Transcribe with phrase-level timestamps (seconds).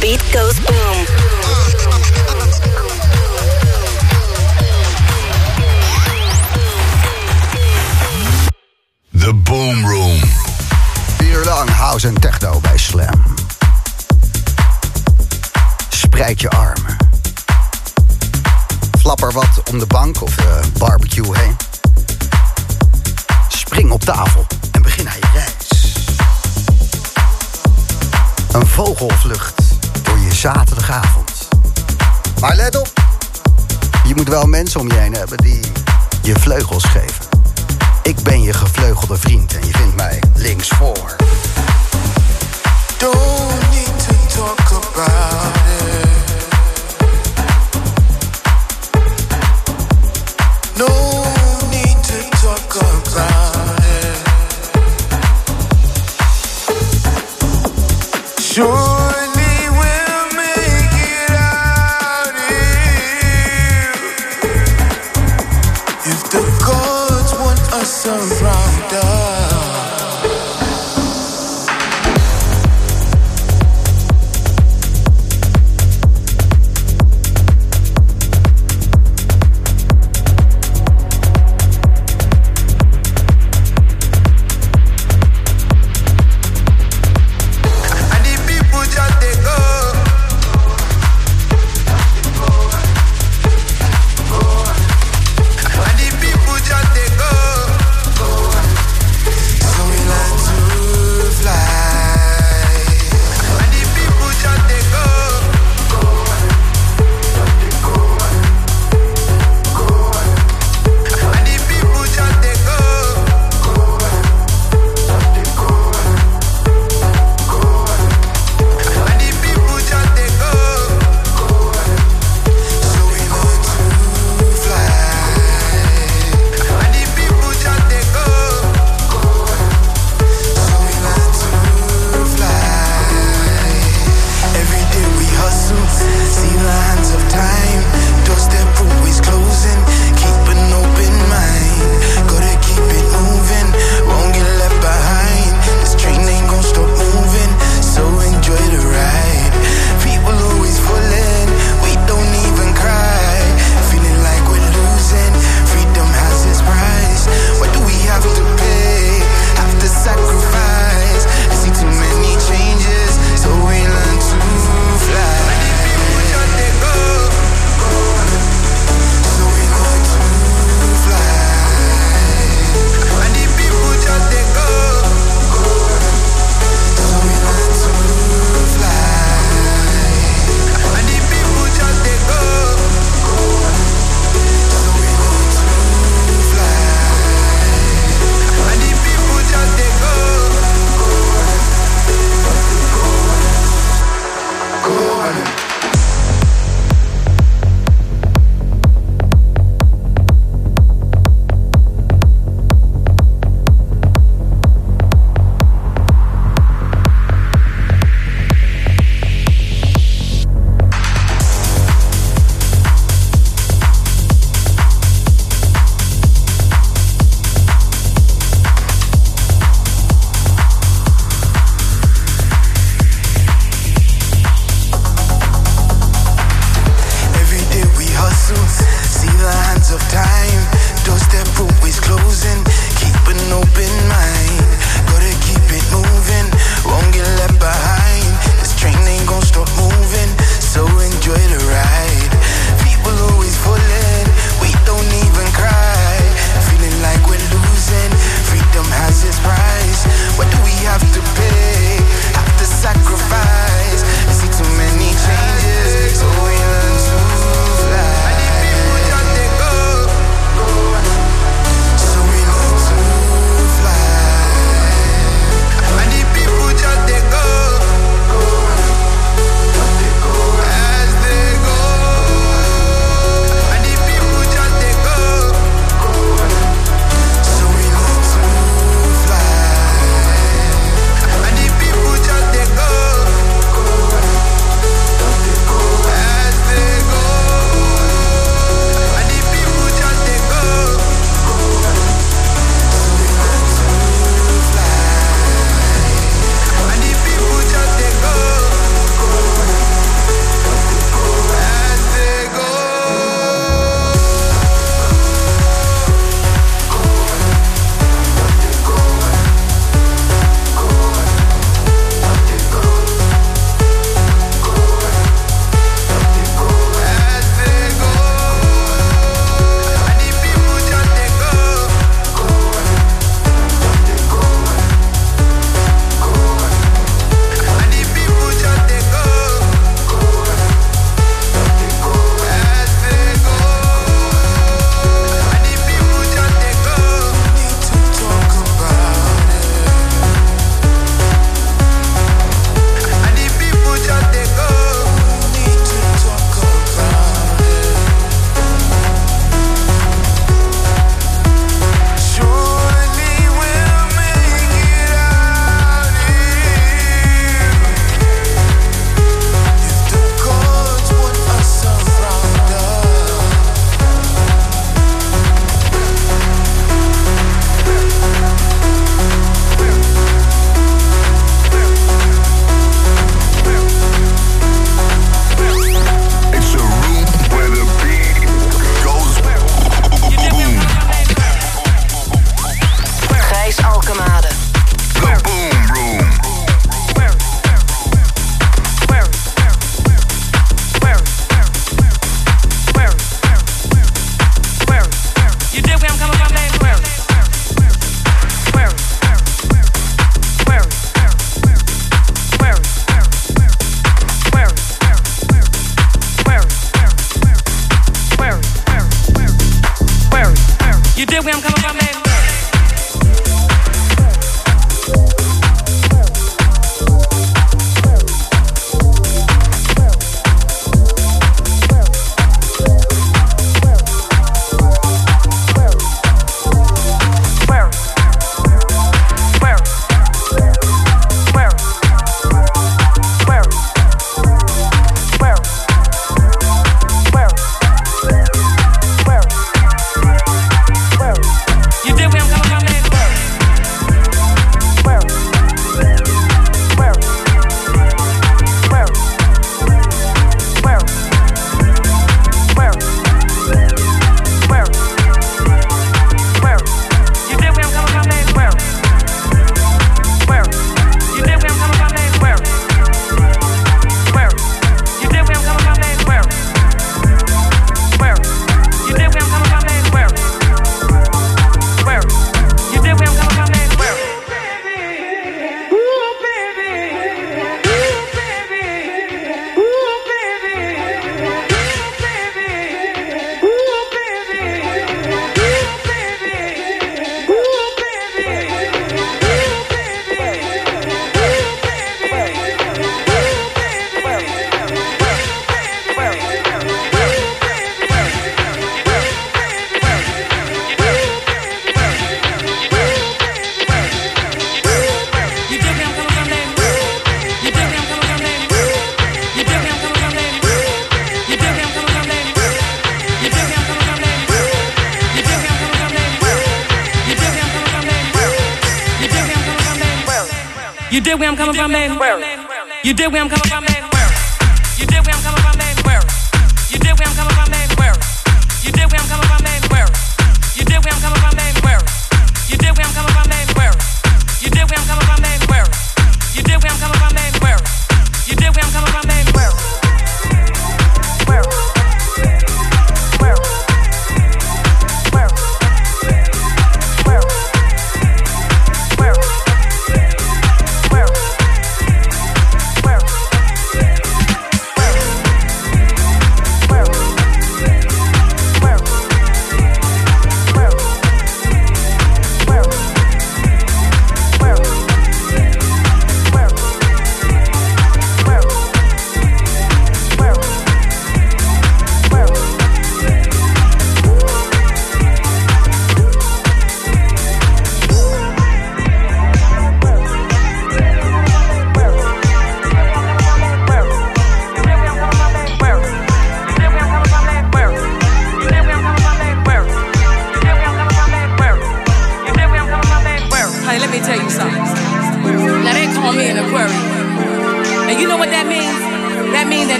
[0.00, 1.04] beat goes boom.
[9.12, 10.20] The Boom Room.
[11.16, 13.34] Vier lang house en techno bij Slam.
[15.88, 16.96] Spreid je armen.
[18.98, 21.56] Flapper wat om de bank of de barbecue heen.
[23.48, 25.94] Spring op tafel en begin aan je reis.
[28.52, 29.57] Een vogelvlucht
[30.38, 31.48] zaterdagavond.
[32.40, 32.92] Maar let op,
[34.06, 35.60] je moet wel mensen om je heen hebben die
[36.22, 37.24] je vleugels geven.
[38.02, 41.16] Ik ben je gevleugelde vriend en je vindt mij links voor.
[42.98, 43.47] Don't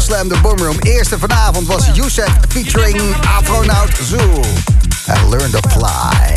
[0.00, 0.76] Slam de Boomroom.
[0.80, 3.00] Eerste vanavond was Youssef featuring
[3.38, 4.42] Afronaut Zoo.
[5.06, 6.34] En Learn to Fly.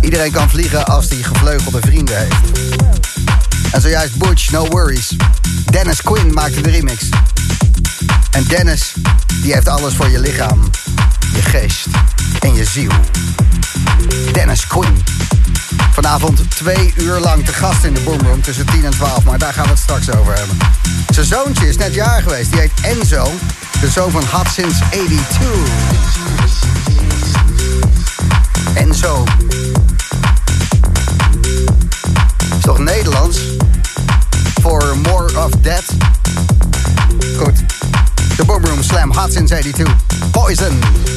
[0.00, 2.34] Iedereen kan vliegen als hij gevleugelde vrienden heeft.
[3.72, 5.16] En zojuist Butch, No Worries.
[5.70, 7.08] Dennis Quinn maakte de remix.
[8.30, 8.94] En Dennis,
[9.42, 10.70] die heeft alles voor je lichaam,
[11.34, 11.86] je geest
[12.40, 12.90] en je ziel.
[14.32, 15.04] Dennis Quinn.
[15.92, 19.24] Vanavond twee uur lang te gast in de Boomroom tussen 10 en 12.
[19.24, 20.56] Maar daar gaan we het straks over hebben.
[21.08, 22.50] Zijn zoontje is net jaar geweest.
[22.50, 23.32] Die heet Enzo.
[23.80, 25.48] De zoon van Hot Since 82.
[28.74, 29.24] Enzo.
[32.56, 33.38] Is toch Nederlands?
[34.60, 36.01] For more of that.
[38.62, 39.84] De Slam Hot Since 82.
[40.32, 41.11] Poison.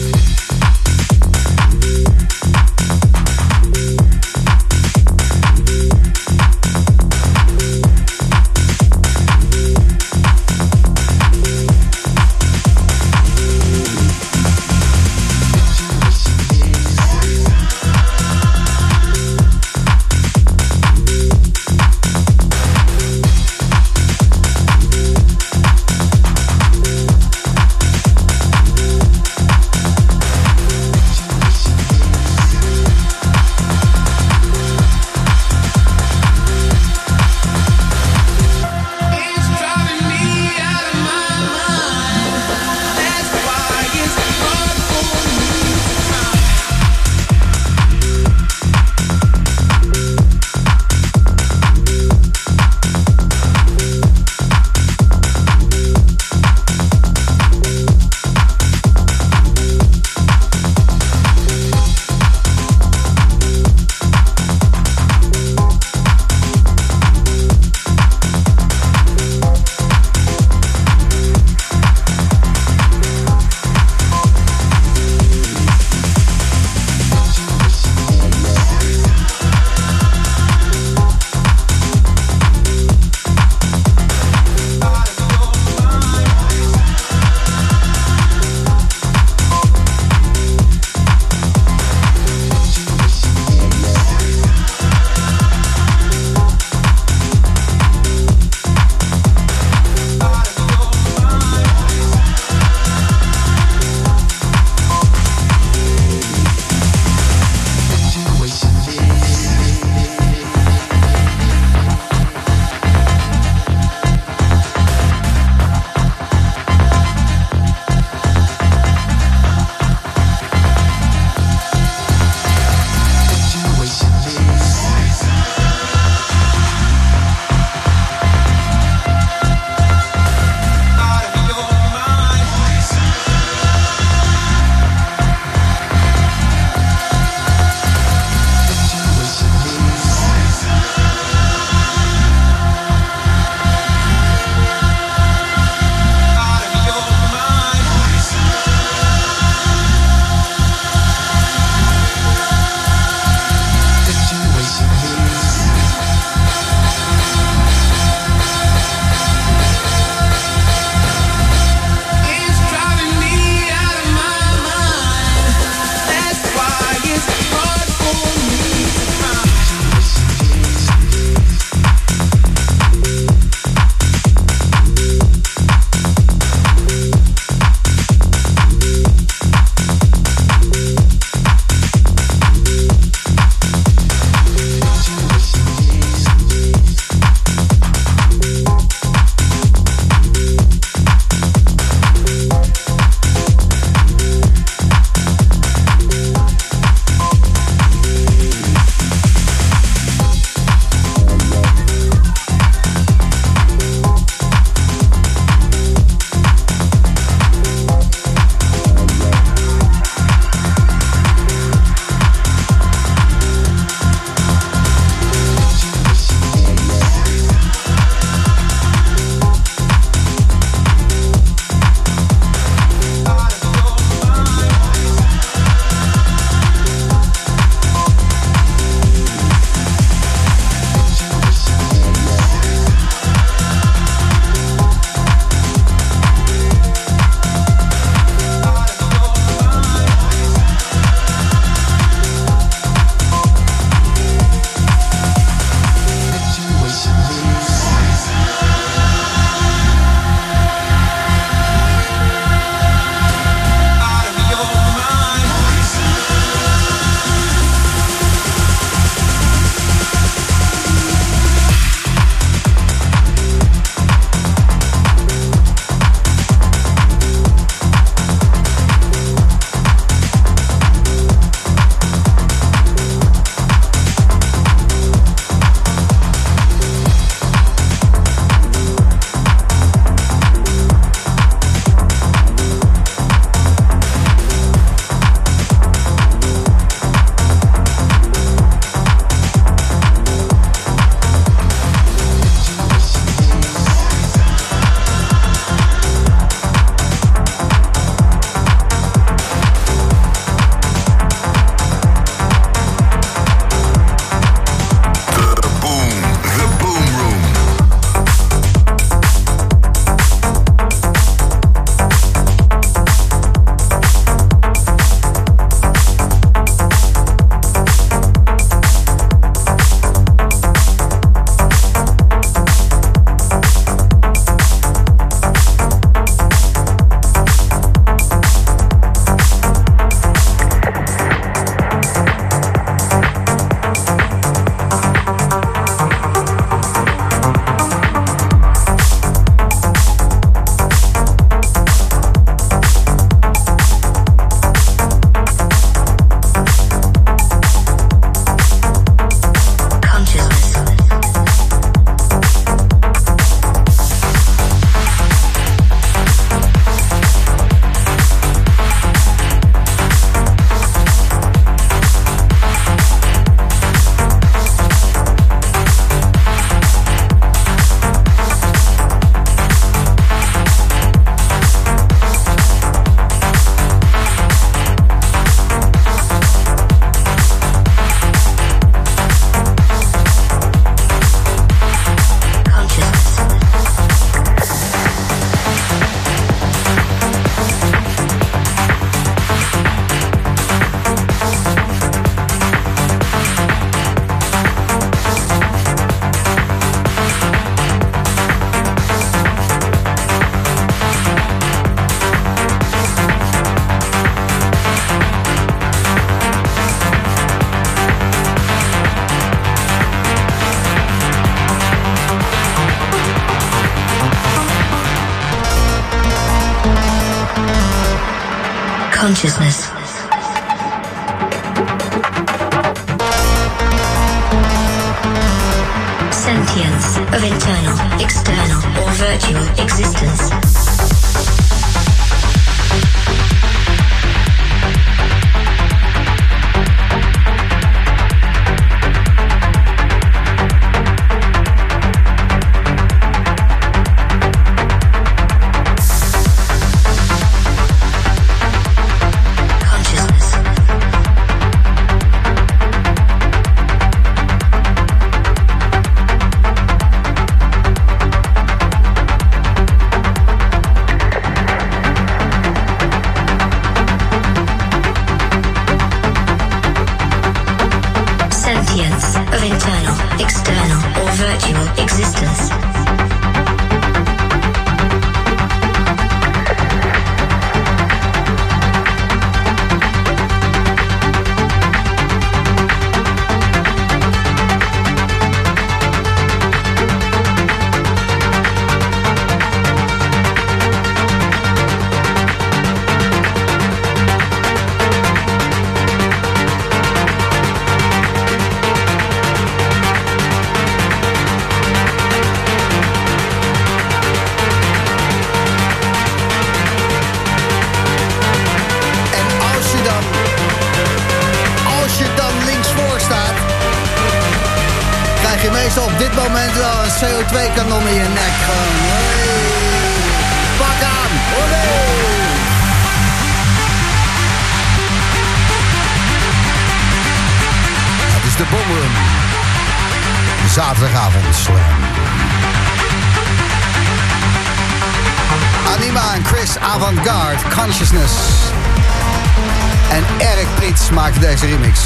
[540.10, 542.00] En Eric Prits maakte deze remix.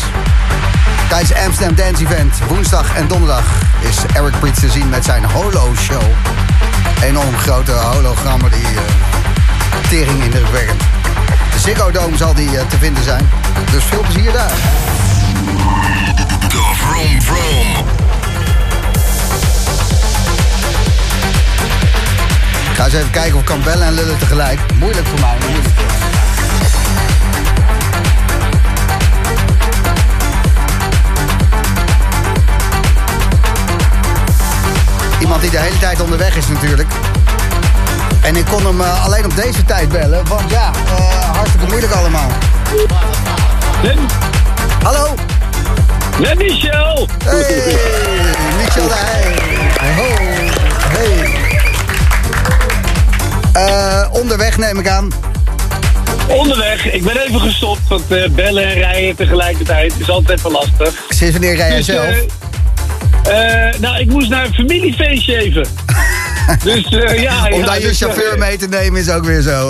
[1.10, 3.44] Tijdens Amsterdam Dance Event, woensdag en donderdag,
[3.80, 6.02] is Eric Prits te zien met zijn Holo-show.
[7.04, 8.80] Enorm grote hologrammen die uh,
[9.90, 10.82] tering indrukwekkend.
[11.54, 13.30] De Ziggo Dome zal die eh, te vinden zijn.
[13.72, 14.52] Dus veel plezier daar.
[16.48, 16.62] De
[17.22, 17.99] Vroom.
[22.80, 24.60] Ga eens even kijken of ik kan bellen en lullen tegelijk.
[24.74, 25.38] Moeilijk voor mij.
[25.50, 25.76] moeilijk.
[35.20, 36.90] Iemand die de hele tijd onderweg is natuurlijk.
[38.22, 40.28] En ik kon hem eh, alleen op deze tijd bellen.
[40.28, 42.30] Want ja, eh, hartstikke moeilijk allemaal.
[44.84, 45.16] Hallo?
[46.20, 47.08] met Michel!
[47.26, 47.78] Hey,
[48.58, 49.36] Michel de.
[49.96, 50.16] Ho,
[50.98, 51.49] hey.
[53.54, 55.12] Eh, onderweg neem ik aan.
[56.28, 60.94] Onderweg, ik ben even gestopt, want eh, bellen en rijden tegelijkertijd is altijd even lastig.
[61.10, 62.16] Sinds wanneer rij jij Dus, zelf?
[63.24, 65.66] eh, nou, ik moest naar een familiefeestje even.
[66.64, 67.48] dus ja...
[67.52, 69.70] Om ja, daar je dus, chauffeur eh, mee te nemen is ook weer zo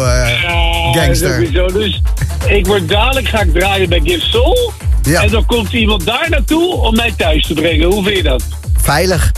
[0.92, 1.52] gangster.
[1.74, 2.02] Dus
[2.48, 4.74] ik word dadelijk ga ik draaien bij Give Soul.
[5.02, 5.22] Ja.
[5.22, 7.88] En dan komt iemand daar naartoe om mij thuis te brengen.
[7.88, 8.44] Hoe vind je dat?
[8.82, 9.32] Veilig.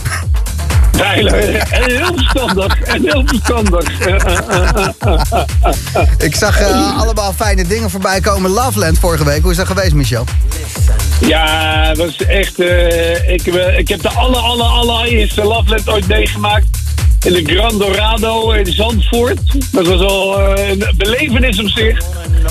[1.02, 1.56] Veilig.
[1.72, 2.80] En heel verstandig.
[2.80, 3.90] En heel verstandig.
[6.26, 8.50] Ik zag eh, allemaal fijne dingen voorbij komen.
[8.50, 9.42] Loveland vorige week.
[9.42, 10.24] Hoe is dat geweest, Michel?
[11.20, 12.60] Ja, het was echt.
[12.60, 16.66] eh, ik, eh, ik heb de aller, aller, allereerste Loveland ooit meegemaakt.
[17.24, 19.40] In de Grand Dorado in Zandvoort.
[19.72, 21.98] Dat was al een belevenis op zich.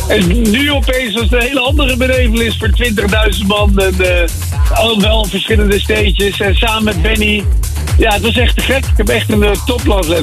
[0.07, 2.69] En nu opeens was het een hele andere belevenis voor
[3.39, 3.79] 20.000 man.
[3.79, 3.95] En
[4.73, 6.39] al wel verschillende stages.
[6.39, 7.43] En samen met Benny.
[8.01, 8.85] Ja, het was echt te gek.
[8.85, 9.51] Ik heb echt een uh,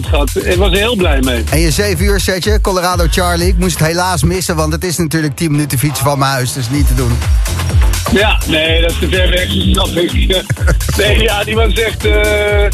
[0.02, 0.30] gehad.
[0.34, 1.44] Ik was er heel blij mee.
[1.50, 3.48] En je 7 uur setje, Colorado Charlie.
[3.48, 6.52] Ik moest het helaas missen, want het is natuurlijk 10 minuten fietsen van mijn huis.
[6.52, 7.18] Dus niet te doen.
[8.12, 10.12] Ja, nee, dat is te ver weg, snap ik.
[10.96, 12.04] Nee, ja, die was echt...
[12.04, 12.68] eh,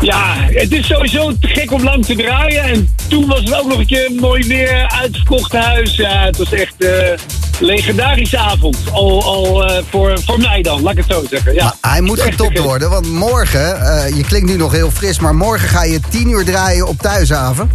[0.00, 2.62] Ja, het is sowieso te gek om lang te draaien.
[2.62, 5.96] En toen was het ook nog een keer mooi weer, uitverkocht huis.
[5.96, 7.18] Ja, het was echt een
[7.60, 8.76] legendarische avond.
[8.92, 11.54] Al, al eh, voor, voor mij dan, laat ik het zo zeggen.
[11.54, 11.74] Ja.
[11.80, 15.34] Maar hij moet getopt worden, want morgen, eh, je klinkt nu nog heel fris, maar
[15.34, 17.70] morgen ga je 10 uur draaien op Thuishaven.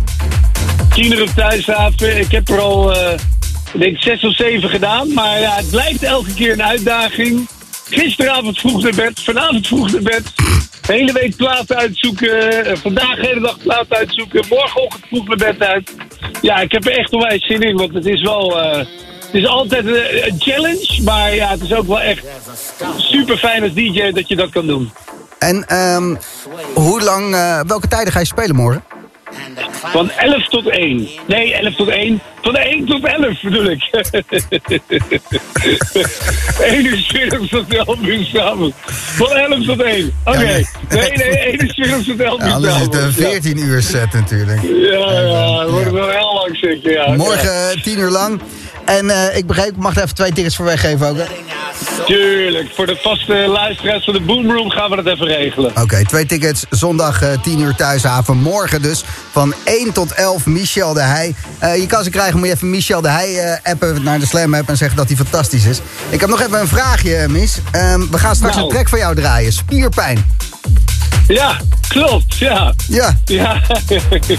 [0.93, 2.19] Tien uur op thuishaven.
[2.19, 2.91] Ik heb er al,
[3.73, 5.13] ik denk, zes of zeven gedaan.
[5.13, 7.47] Maar ja, het blijft elke keer een uitdaging.
[7.89, 10.23] Gisteravond vroeg naar bed, vanavond vroeg naar bed.
[10.85, 12.77] De hele week platen uitzoeken.
[12.77, 14.45] Vandaag de hele dag platen uitzoeken.
[14.49, 15.95] Morgenochtend vroeg naar bed uit.
[16.41, 18.57] Ja, ik heb er echt onwijs zin in, want het is wel...
[19.31, 22.25] het is altijd een, een challenge, maar ja, het is ook wel echt
[22.97, 24.91] super fijn als DJ dat je dat kan doen.
[25.39, 26.15] En ehm,
[26.73, 28.83] hoe lang, eh, welke tijden ga je spelen morgen?
[29.71, 31.07] Van 11 tot 1.
[31.27, 32.21] Nee, 11 tot 1.
[32.41, 33.83] Van 1 tot 11 bedoel ik.
[36.61, 38.75] 1 uur 's middags tot 11 uur s'avonds.
[38.85, 40.13] Van 11 tot 1.
[40.25, 40.37] Oké.
[40.37, 43.15] Nee, nee, 1 uur 's middags tot 11 Ja, uur anders is het een s'avonds.
[43.15, 44.61] 14 uur set natuurlijk.
[44.61, 46.91] Ja, ja, dat wordt wel heel lang zeker.
[46.91, 47.15] Ja.
[47.15, 48.41] Morgen eh, 10 uur lang.
[48.85, 51.17] En eh, ik begreep, ik mag er even twee tickets voor weggeven ook.
[51.17, 51.23] hè?
[52.05, 55.71] Tuurlijk, voor de vaste luisteraars van de Boomroom gaan we dat even regelen.
[55.81, 56.65] Oké, twee tickets.
[56.69, 58.37] Zondag eh 10 uur thuishaven.
[58.37, 61.35] Morgen dus van 1 tot 11 Michel de Heij.
[61.59, 64.53] Eh, je kan ze krijgen, moet je even Michel de Heij appen naar de Slam
[64.53, 65.79] app en zeggen dat hij fantastisch is.
[66.09, 67.57] Ik heb nog even een vraagje, Mis.
[67.71, 68.67] Ehm, we gaan straks Nou.
[68.67, 69.53] een track van jou draaien.
[69.53, 70.25] Spierpijn.
[71.29, 72.73] Ja, klopt, ja.
[72.87, 73.61] Ja, Ja,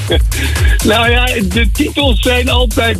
[0.84, 2.98] nou ja, de titels zijn altijd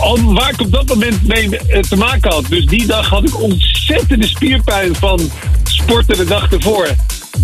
[0.00, 2.44] al waar ik op dat moment mee eh, te maken had.
[2.48, 5.30] Dus die dag had ik ontzettende spierpijn van
[5.64, 6.88] sporten de dag ervoor.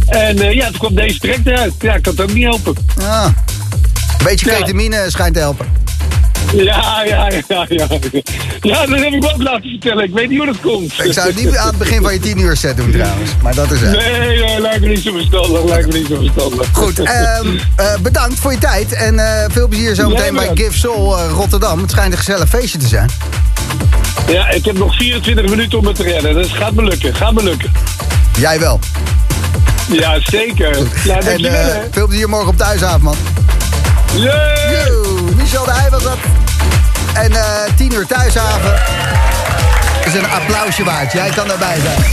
[0.06, 1.72] En eh, ja, toen kwam deze track eruit.
[1.78, 2.74] Ja, ik kan het ook niet helpen.
[3.00, 3.26] ah.
[4.18, 4.56] Een beetje Ja.
[4.58, 5.66] ketamine schijnt te helpen.
[6.52, 7.86] Ja, ja, ja, ja.
[8.60, 10.04] Ja, dat heb ik wel laten vertellen.
[10.04, 11.04] Ik weet niet hoe dat komt.
[11.04, 13.30] Ik zou het niet aan het begin van je 10 uur set doen trouwens.
[13.42, 13.90] Maar dat is het.
[13.90, 15.64] Nee, nee, lijkt me niet zo verstandig.
[15.64, 16.68] Lijkt me niet zo verstandig.
[16.72, 18.92] Goed, ehm, eh, bedankt voor je tijd.
[18.92, 20.64] En eh, veel plezier zo meteen Jij bij.
[20.64, 21.80] Give Soul eh, Rotterdam.
[21.80, 23.10] Het schijnt een gezellig feestje te zijn.
[24.28, 26.34] Ja, ik heb nog 24 minuten om het te redden.
[26.34, 27.14] Dus gaat me lukken.
[27.14, 27.72] Gaat me lukken.
[28.38, 28.78] Jij wel.
[29.92, 30.76] Ja, zeker.
[31.04, 33.16] Nou, En veel plezier morgen op thuisavond, man.
[34.14, 35.03] Yay!
[35.54, 36.18] Michel de Heij was dat.
[37.12, 38.74] En eh 10 uur thuishaven.
[40.04, 41.12] is een applausje waard.
[41.12, 42.04] Jij kan daarbij zijn.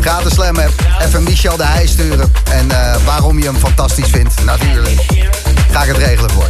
[0.00, 0.58] Ga de Slam.
[1.00, 2.32] Even Michel de Heij sturen.
[2.52, 4.44] En eh, waarom je hem fantastisch vindt.
[4.44, 5.06] Natuurlijk.
[5.70, 6.48] Ga ik het regelen voor.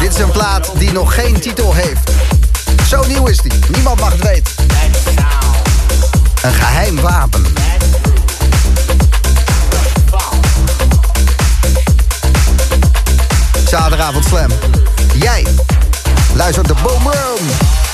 [0.00, 2.10] Dit is een plaat die nog geen titel heeft.
[2.88, 3.52] Zo nieuw is die.
[3.68, 4.52] Niemand mag het weten.
[6.42, 7.46] Een geheim wapen.
[13.68, 14.50] Zaterdagavond Slam.
[15.18, 15.46] Jij
[16.34, 17.87] luistert de Boom.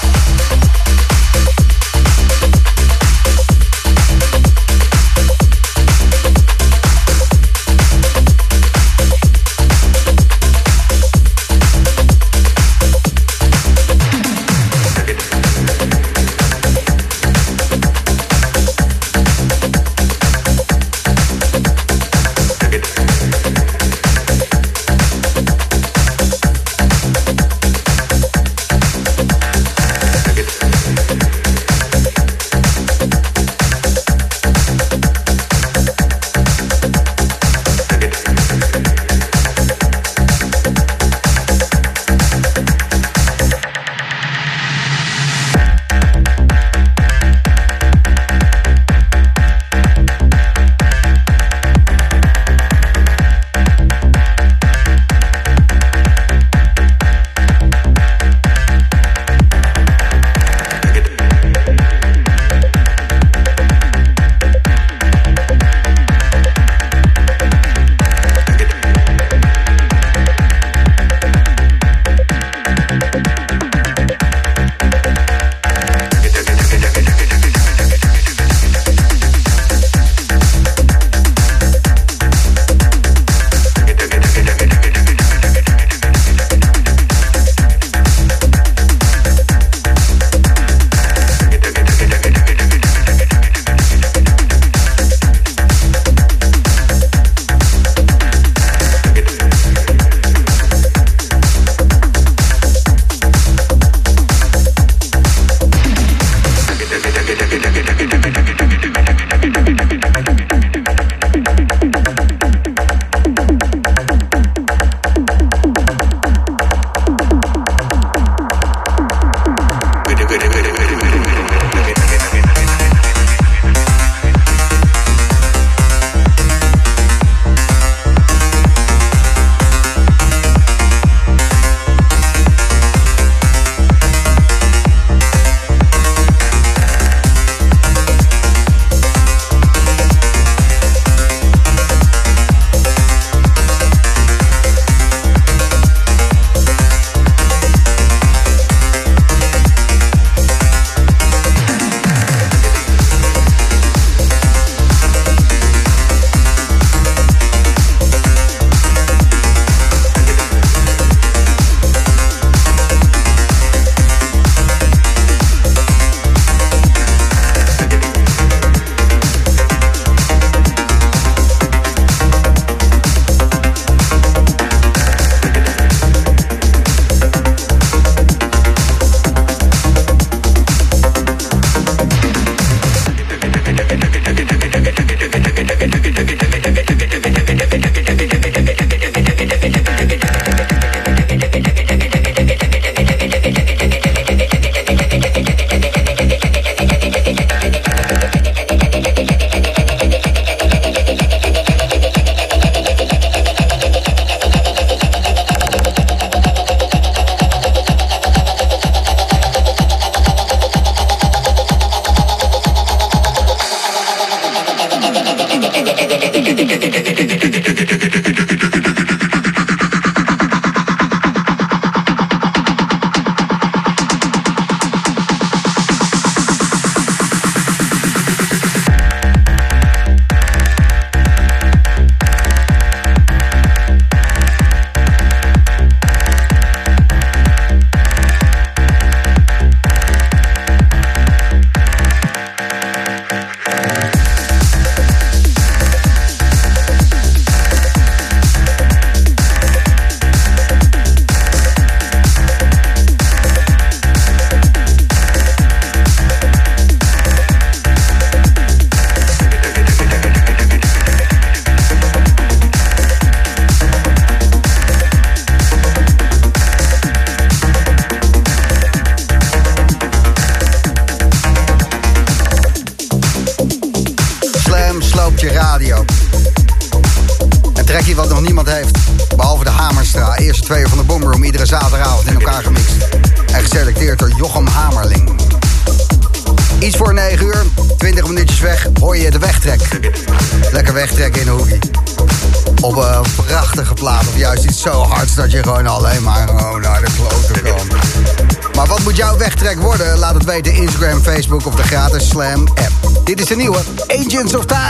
[303.44, 303.78] Is de nieuwe
[304.08, 304.83] Agents of Time.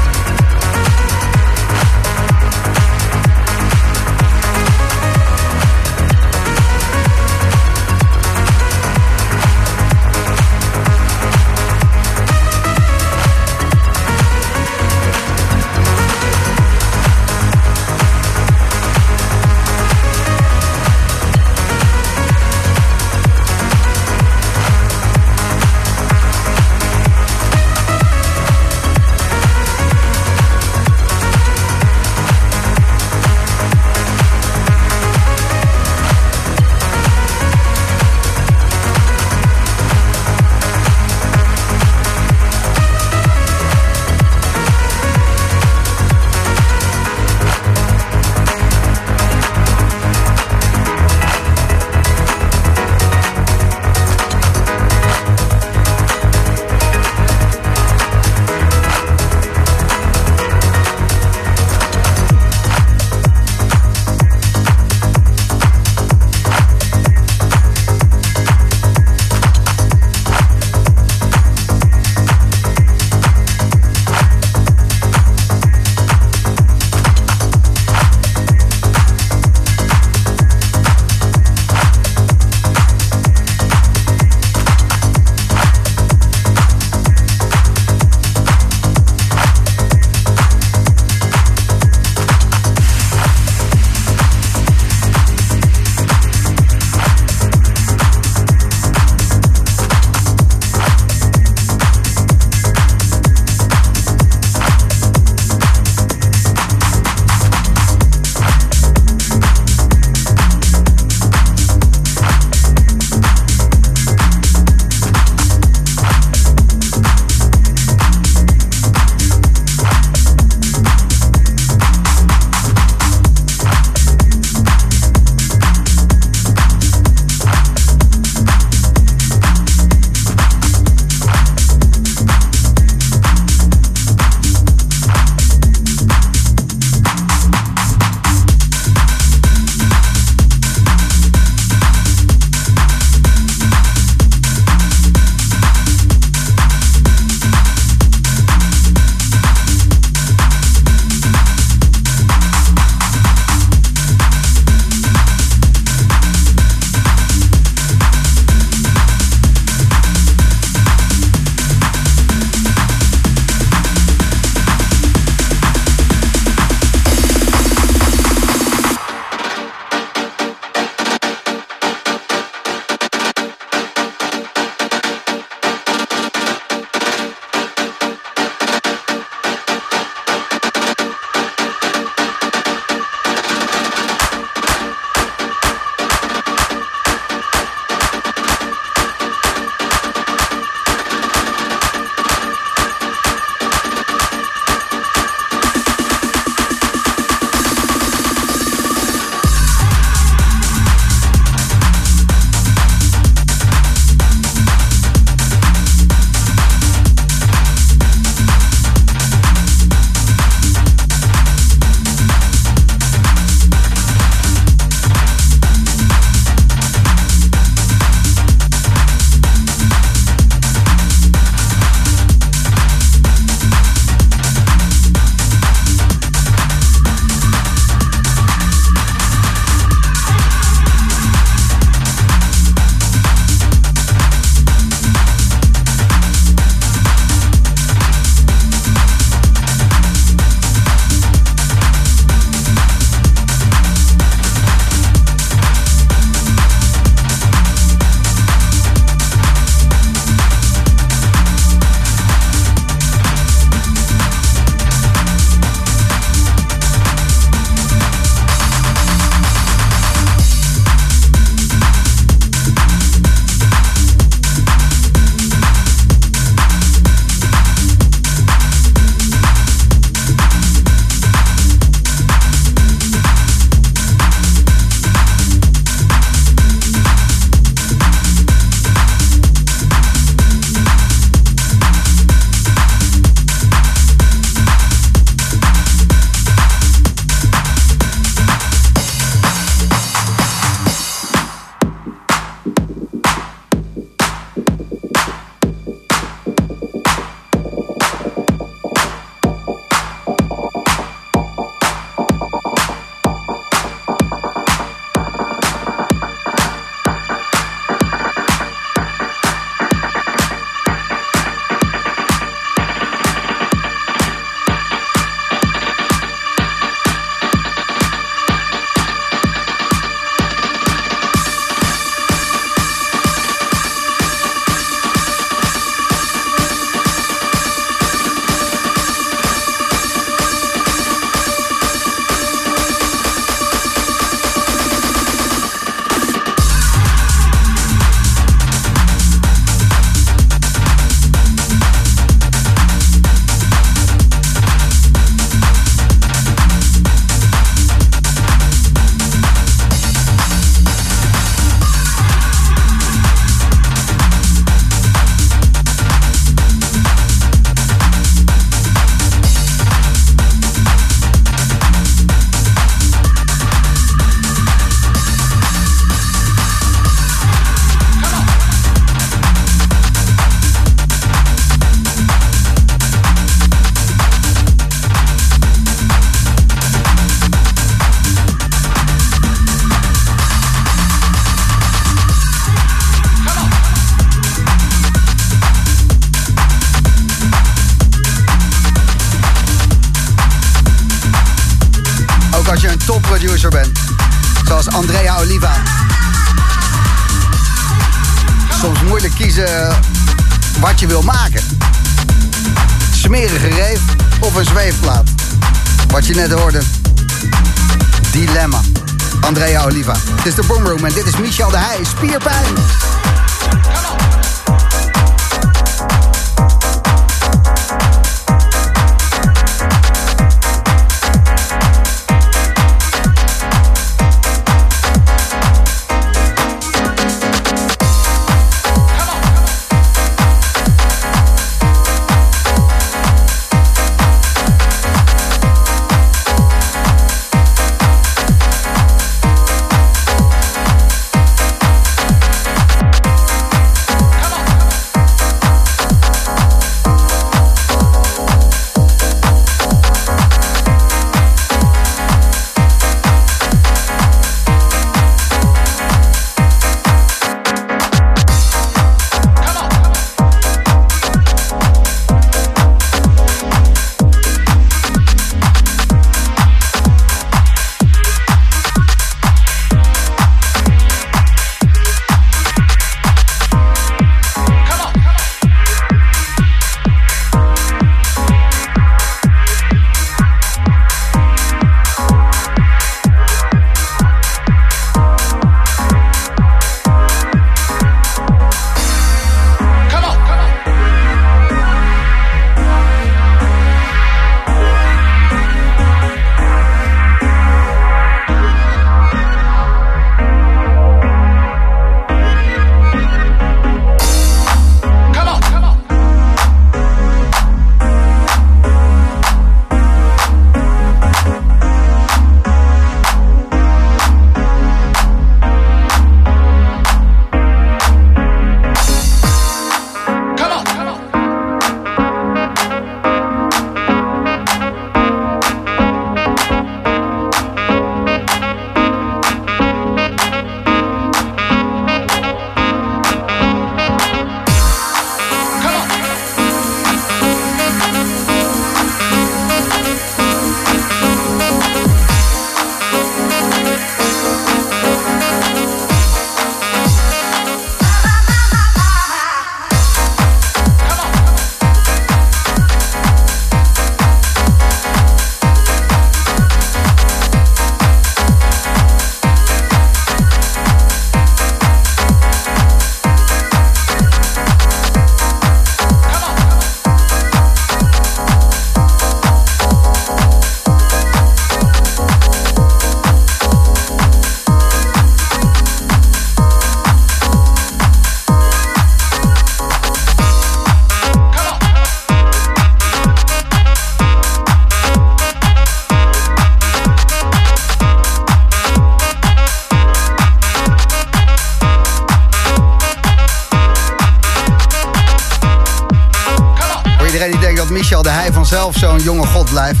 [599.20, 600.00] Zo'n jonge god blijft.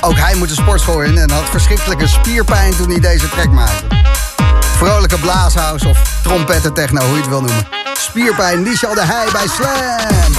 [0.00, 3.84] Ook hij moet de sportschool in en had verschrikkelijke spierpijn toen hij deze track maakte.
[4.76, 7.66] Vrolijke blaashouse of trompettentechno, hoe je het wil noemen.
[7.98, 10.32] Spierpijn, Michel de Heij bij Slam.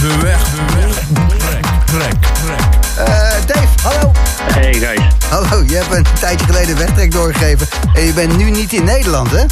[0.00, 1.60] De weg, de weg, de weg.
[1.84, 3.06] Trek, trek, Uh,
[3.46, 4.12] Dave, hallo.
[4.52, 5.00] Hey guys.
[5.28, 7.66] Hallo, je hebt een tijdje geleden een wegtrek doorgegeven.
[7.94, 9.44] En je bent nu niet in Nederland, hè?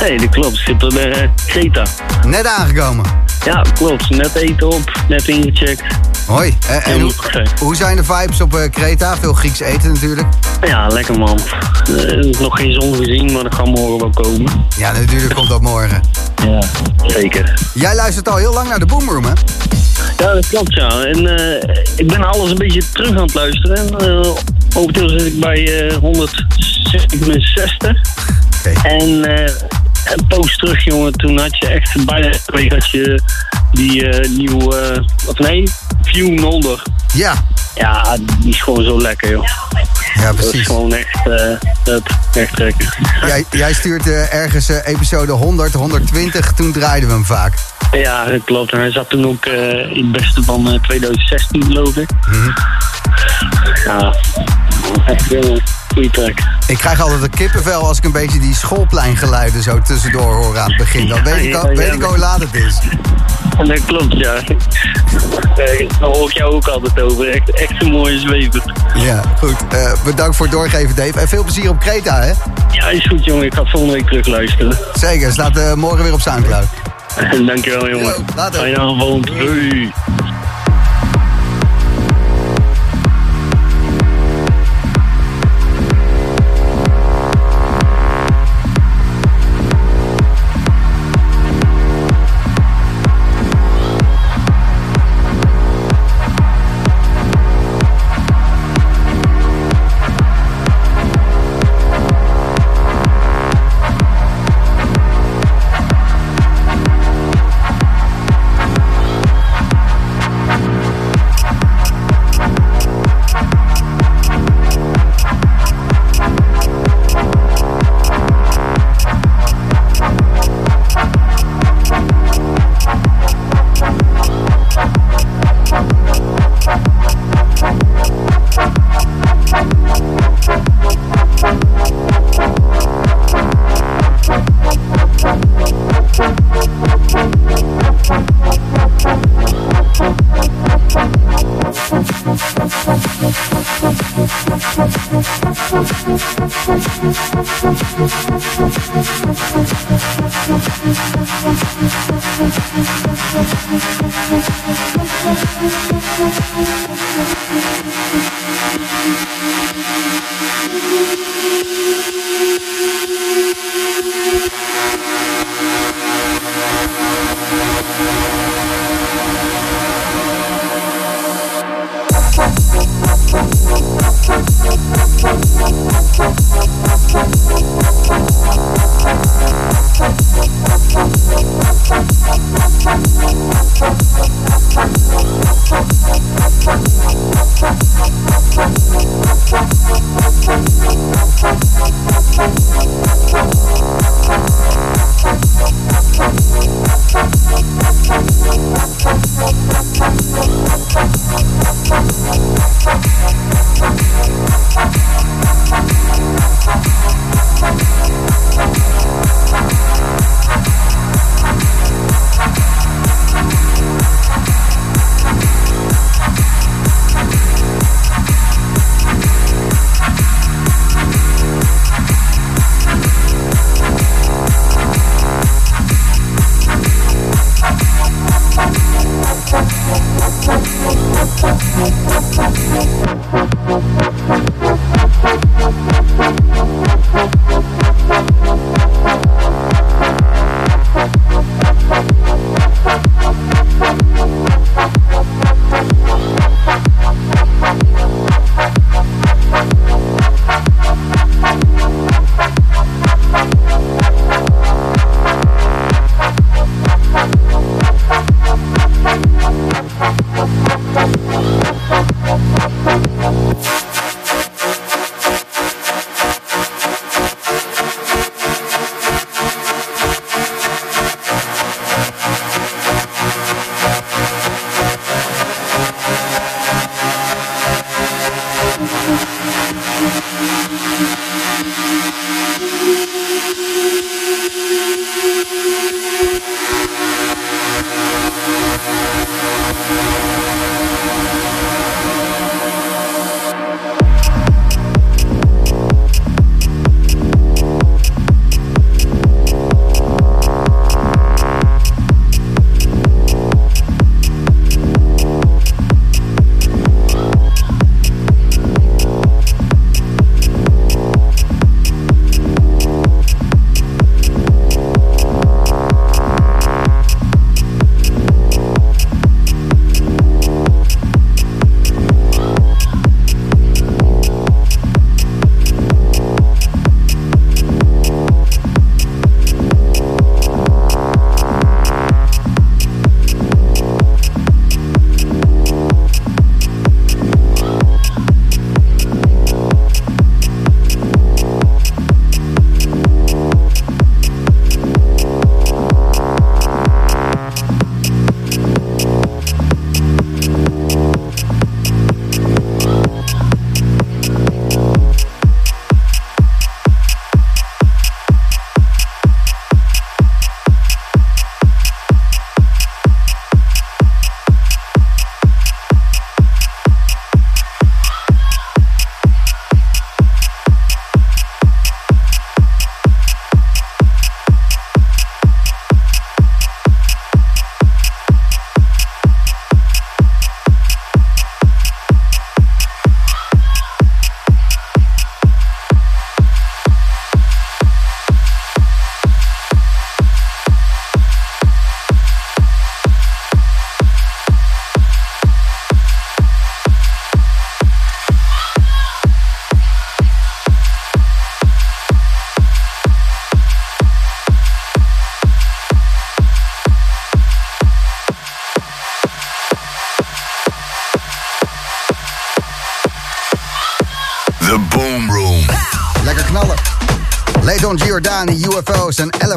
[0.00, 0.58] Nee, dat klopt.
[0.58, 1.84] Ik zit bij uh, Creta.
[2.26, 3.04] Net aangekomen.
[3.44, 4.10] Ja, klopt.
[4.10, 5.82] Net eten op, net ingecheckt.
[6.32, 6.56] Hoi.
[6.68, 7.12] En, en hoe,
[7.58, 9.16] hoe, zijn de vibes op uh, Kreta?
[9.16, 10.28] Veel Grieks eten natuurlijk.
[10.66, 11.38] Ja, lekker man.
[11.90, 14.66] Uh, nog geen zon gezien, maar dat gaat morgen wel komen.
[14.76, 16.00] Ja, natuurlijk komt dat morgen.
[16.46, 16.62] Ja,
[17.06, 17.54] zeker.
[17.74, 19.32] Jij luistert al heel lang naar de Boomroom, hè?
[20.16, 21.04] Ja, dat klopt, ja.
[21.04, 23.76] En uh, ik ben alles een beetje terug aan het luisteren.
[23.76, 24.34] En,
[24.74, 27.96] momenteel zit ik bij 167.
[28.58, 28.98] Okay.
[28.98, 29.30] En
[30.04, 33.20] een poos terug, jongen, toen had je echt bijna twee dat je
[33.72, 35.68] die uh, nieuwe, of nee,
[36.20, 36.82] Nolder.
[37.14, 37.44] Ja.
[37.74, 39.44] Ja, die is gewoon zo lekker, joh.
[40.14, 40.44] Ja, precies.
[40.44, 42.88] Dat is gewoon echt, uh, echt trekken.
[43.26, 47.54] Jij, jij stuurt uh, ergens uh, episode 100, 120, toen draaiden we hem vaak.
[47.92, 48.70] Ja, dat klopt.
[48.70, 52.10] Hij zat toen ook in het beste van 2016, geloof ik.
[52.10, 52.54] Mm -hmm.
[53.84, 54.14] Ja,
[55.06, 55.60] echt heel
[55.92, 56.38] goede track.
[56.66, 60.68] Ik krijg altijd een kippenvel als ik een beetje die schoolpleingeluiden zo tussendoor hoor aan
[60.68, 61.08] het begin.
[61.08, 62.78] Dan weet ik al, weet ik al hoe laat het is.
[63.56, 64.34] Dat klopt, ja.
[64.34, 67.28] Eh, Daar hoor ik jou ook altijd over.
[67.28, 68.62] Echt, echt een mooie zwever.
[68.94, 69.56] Ja, goed.
[69.70, 71.20] Eh, bedankt voor het doorgeven, Dave.
[71.20, 72.32] En veel plezier op Kreta, hè?
[72.70, 73.44] Ja, is goed, jongen.
[73.44, 74.78] Ik ga volgende week terug luisteren.
[74.92, 76.66] Zeker, staat eh, morgen weer op Soundcloud.
[77.46, 78.06] Dankjewel, jongen.
[78.06, 78.60] Yo, later.
[78.60, 79.26] Fijne avond.
[79.26, 79.92] Doei.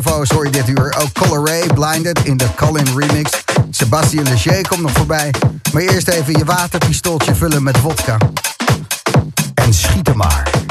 [0.06, 0.96] Bravo's hoor je dit uur.
[1.00, 3.44] Ook Color Blinded in de Colin remix.
[3.70, 5.34] Sebastien Leger komt nog voorbij.
[5.74, 8.18] Maar eerst even je waterpistooltje vullen met vodka.
[9.54, 10.65] En schiet er maar.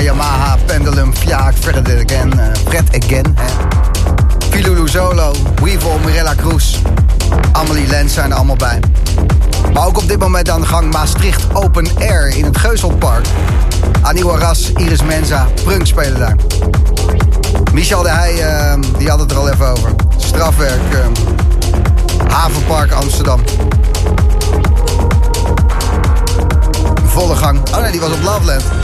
[0.00, 3.36] Yamaha, Pendulum, Fiaak, Fred Again, eh, Fred Again.
[4.50, 5.32] Filulu Solo,
[5.62, 6.76] Weevil, Mirella Cruz.
[7.52, 8.80] Amelie Lens zijn er allemaal bij.
[9.72, 13.26] Maar ook op dit moment aan de gang Maastricht Open Air in het Geuselpark.
[14.02, 16.36] Aniwa Ras, Iris Menza, Prunk spelen daar.
[17.72, 19.90] Michel de Heij, eh, die had het er al even over.
[20.16, 20.98] Strafwerk, eh,
[22.28, 23.40] Havenpark Amsterdam.
[27.04, 27.60] Volle gang.
[27.70, 28.81] Oh nee, die was op Loveland.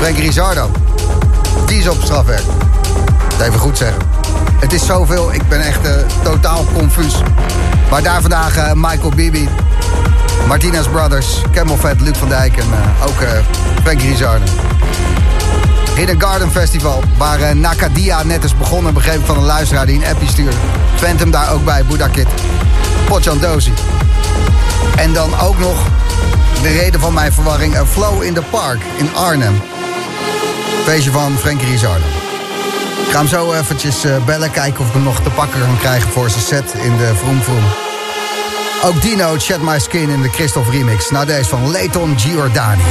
[0.00, 0.70] Frankie Rizardo.
[1.66, 2.42] Die is op strafwerk.
[3.38, 4.02] Dat even goed zeggen.
[4.60, 5.92] Het is zoveel, ik ben echt eh,
[6.22, 7.14] totaal confuus.
[7.90, 9.48] Maar daar vandaag eh, Michael Bibi,
[10.46, 13.42] Martinez Brothers, Camel Fat, Luc van Dijk en eh, ook
[13.82, 14.44] Frankie Rizardo.
[15.94, 20.28] Hidden Garden Festival, waar Nakadia net is begonnen, begreep van een luisteraar die een appje
[20.28, 20.56] stuurde.
[20.94, 22.28] Phantom daar ook bij, Buddha Kid,
[23.08, 23.72] Potjan Dozy.
[24.96, 25.86] En dan ook nog
[26.62, 29.60] de reden van mijn verwarring, een Flow in the Park in Arnhem.
[30.84, 32.04] Feestje van Frankie Rizardo.
[33.06, 35.78] Ik ga hem zo eventjes eh, bellen, kijken of ik hem nog te pakken kan
[35.78, 37.64] krijgen voor zijn set in de Vroom Vroom.
[38.84, 41.10] Ook Dino, Chat My Skin in de Christoph remix.
[41.10, 42.82] Nou deze van Leighton Giordani.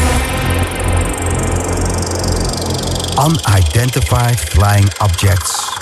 [3.26, 5.78] Unidentified Flying Objects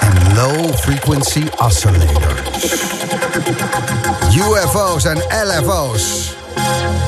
[0.00, 2.74] and Low Frequency Oscillators.
[4.34, 6.34] UFO's en LFO's.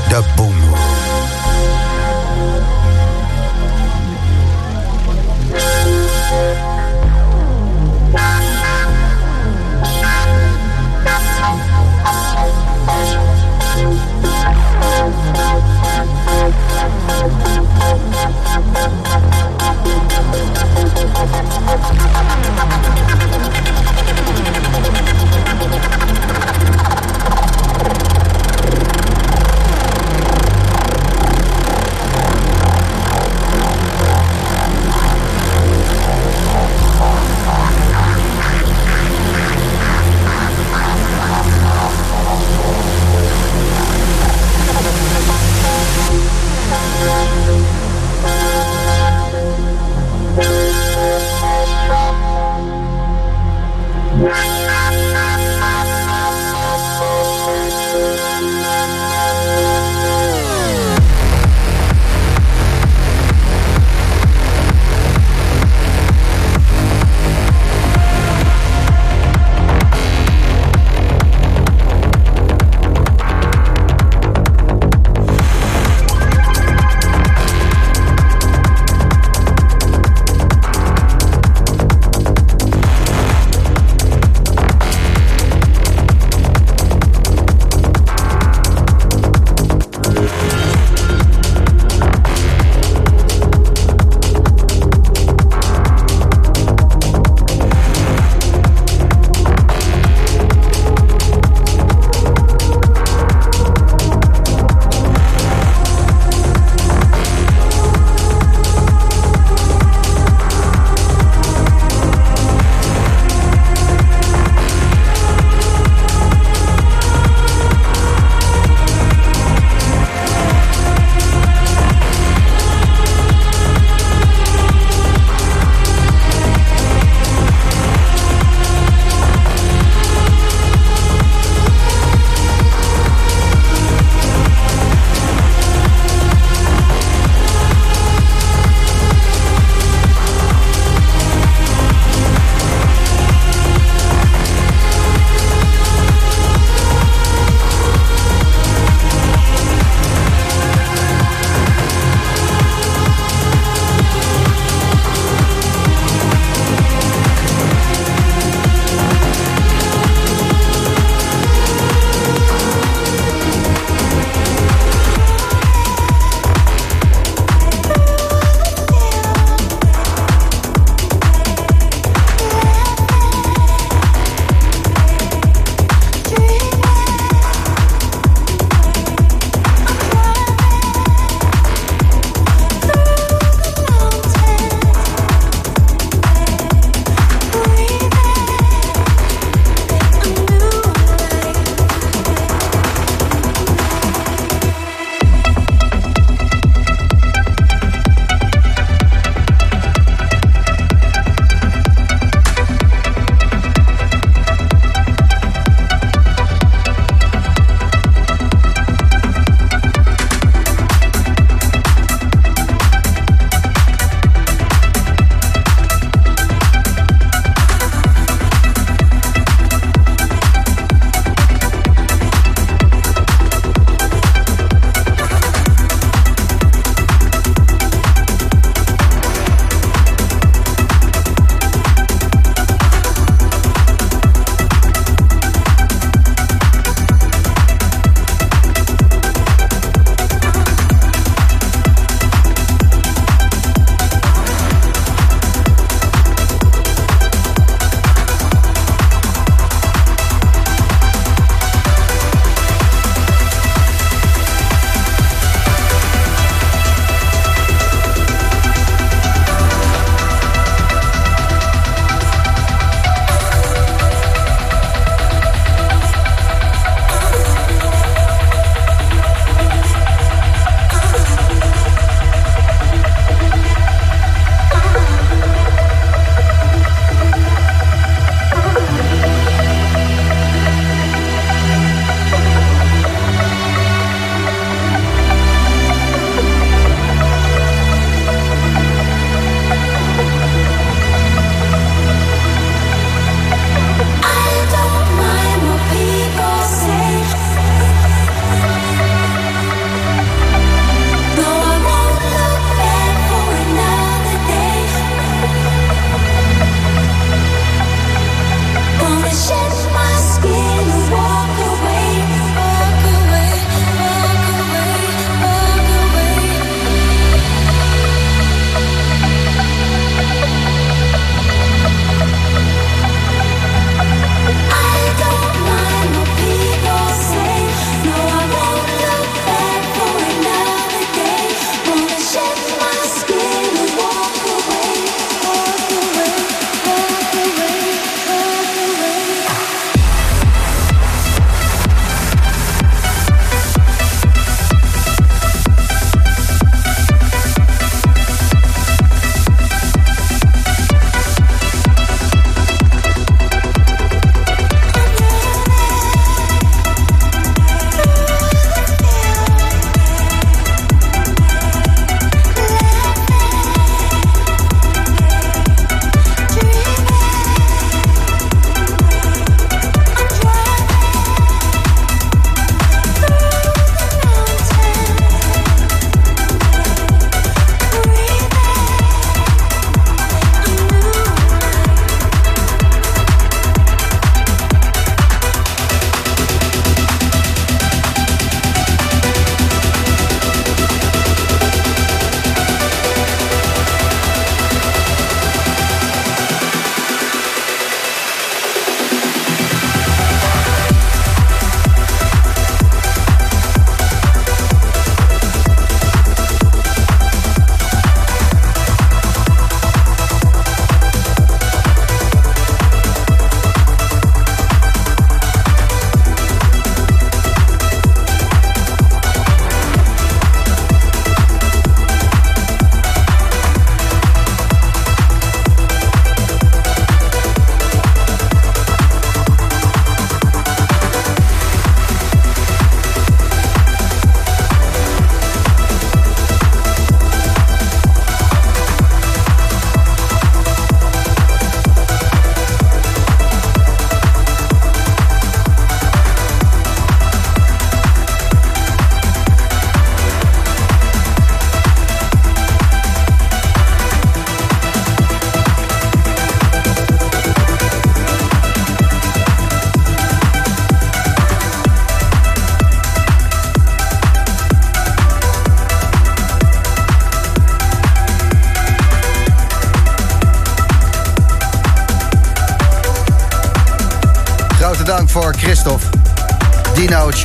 [0.08, 0.65] De Boom
[16.88, 18.06] Thank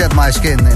[0.01, 0.70] Shed My Skin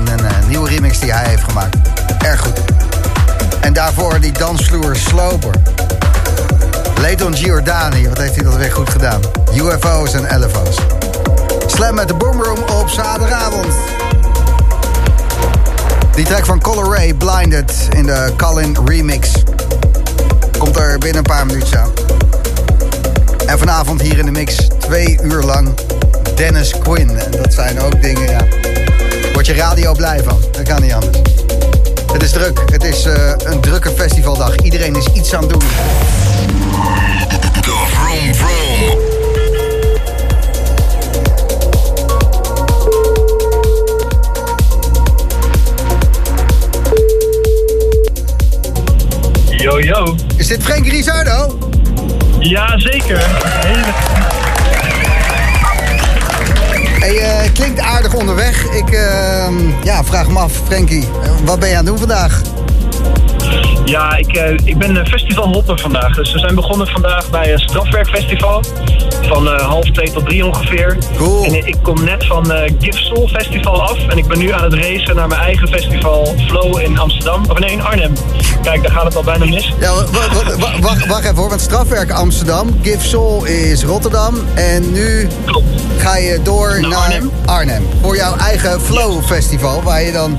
[29.45, 30.37] Word je radio blij van.
[30.51, 31.17] Dat kan niet anders.
[32.13, 32.61] Het is druk.
[32.71, 34.55] Het is eh, een drukke festivaldag.
[34.55, 35.59] Iedereen is iets aan het doen.
[35.59, 35.65] De
[37.61, 38.99] Vroom Vroom.
[49.57, 50.15] Yo, yo.
[50.37, 51.57] Is dit Frank Rizardo?
[52.39, 53.25] Ja, zeker.
[53.65, 54.14] Hele...
[57.05, 58.63] Hey, eh, klinkt aardig onderweg.
[58.63, 59.47] Ik eh,
[59.83, 62.41] ja, vraag me af, Frankie, eh, wat ben je aan het doen vandaag?
[63.85, 66.15] Ja, ik, eh, ik ben festivalhopper vandaag.
[66.15, 68.63] Dus we zijn begonnen vandaag bij een strafwerkfestival.
[69.27, 70.97] Van eh, half twee tot drie ongeveer.
[71.17, 71.43] Cool.
[71.43, 74.07] En ik kom net van eh Give Soul Festival af.
[74.07, 77.41] En ik ben nu aan het racen naar mijn eigen festival Flow in Amsterdam.
[77.49, 78.13] Of nee, in Arnhem.
[78.61, 79.73] Kijk, daar gaat het al bijna mis.
[79.79, 84.35] Ja, wa- wa- wa- wacht, wacht even hoor, want strafwerk Amsterdam, Give Soul is Rotterdam.
[84.55, 85.65] En nu Klopt.
[85.97, 87.31] ga je door Naar naar, Arnhem.
[87.45, 87.87] Arnhem.
[88.01, 90.37] Voor jouw eigen Flow Festival, waar je dan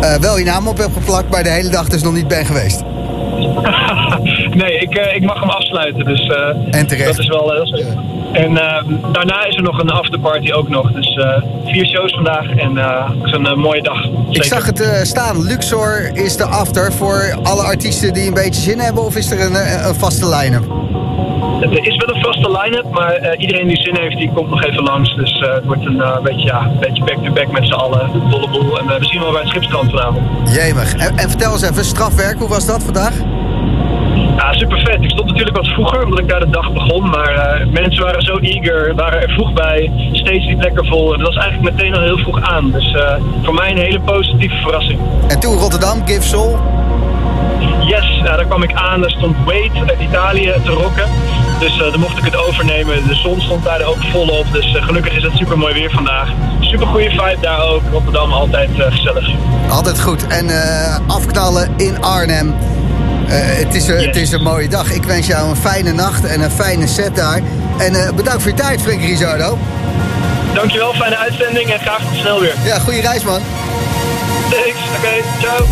[0.00, 2.46] eh, wel je naam op hebt geplakt, maar de hele dag dus nog niet bent
[2.46, 2.82] geweest.
[4.62, 6.04] nee, ik, ik mag hem afsluiten.
[6.04, 6.30] Dus
[6.70, 7.06] En terecht.
[7.08, 7.86] dat is wel heel leuk.
[8.34, 10.92] En eh, daarna is er nog een afterparty ook nog.
[10.92, 14.04] Dus eh, vier shows vandaag en het is een mooie dag.
[14.04, 14.44] Ik Zeker.
[14.44, 18.78] zag het eh, staan, Luxor is de after voor alle artiesten die een beetje zin
[18.78, 20.64] hebben, of is er een, een vaste line-up?
[21.60, 24.82] Er is wel een vaste line-up, maar iedereen die zin heeft, die komt nog even
[24.82, 25.14] langs.
[25.14, 28.10] Dus het wordt een beetje, ja, beetje back-to-back met z'n allen.
[28.30, 28.78] Dolle boel.
[28.78, 30.26] En we zien wel bij het schipstrand vanavond.
[30.50, 30.94] Jemig.
[30.94, 33.14] En, en vertel eens even, strafwerk, hoe was dat vandaag?
[34.44, 35.02] Ja, super vet.
[35.02, 37.10] Ik stond natuurlijk wat vroeger, omdat ik daar de dag begon.
[37.10, 39.92] Maar eh, mensen waren zo eager, waren er vroeg bij.
[40.12, 41.12] Steeds liep lekker vol.
[41.12, 42.70] En dat was eigenlijk meteen al heel vroeg aan.
[42.70, 45.00] Dus eh, voor mij een hele positieve verrassing.
[45.28, 46.58] En toen Rotterdam, Give Soul.
[47.84, 49.00] Yes, daar kwam ik aan.
[49.00, 51.08] Daar stond Wade uit Italië te rocken.
[51.60, 53.06] Dus eh dan mocht ik het overnemen.
[53.06, 54.46] De zon stond daar ook volop.
[54.52, 56.28] Dus gelukkig is het super mooi weer vandaag.
[56.60, 57.82] Super goede vibe daar ook.
[57.92, 59.30] Rotterdam altijd gezellig.
[59.68, 60.26] Altijd goed.
[60.26, 60.46] En
[61.06, 62.54] afknallen in Arnhem.
[63.28, 64.90] Eh, het, is, een- het is een mooie dag.
[64.90, 67.40] Ik wens jou een fijne nacht en een fijne set daar.
[67.78, 69.58] En eh, bedankt voor je tijd, Frank Rizardo.
[70.54, 72.54] Dankjewel, fijne uitzending en graag tot snel weer.
[72.64, 73.40] Ja, goede reis, man.
[74.50, 75.66] Thanks, oké, ciao.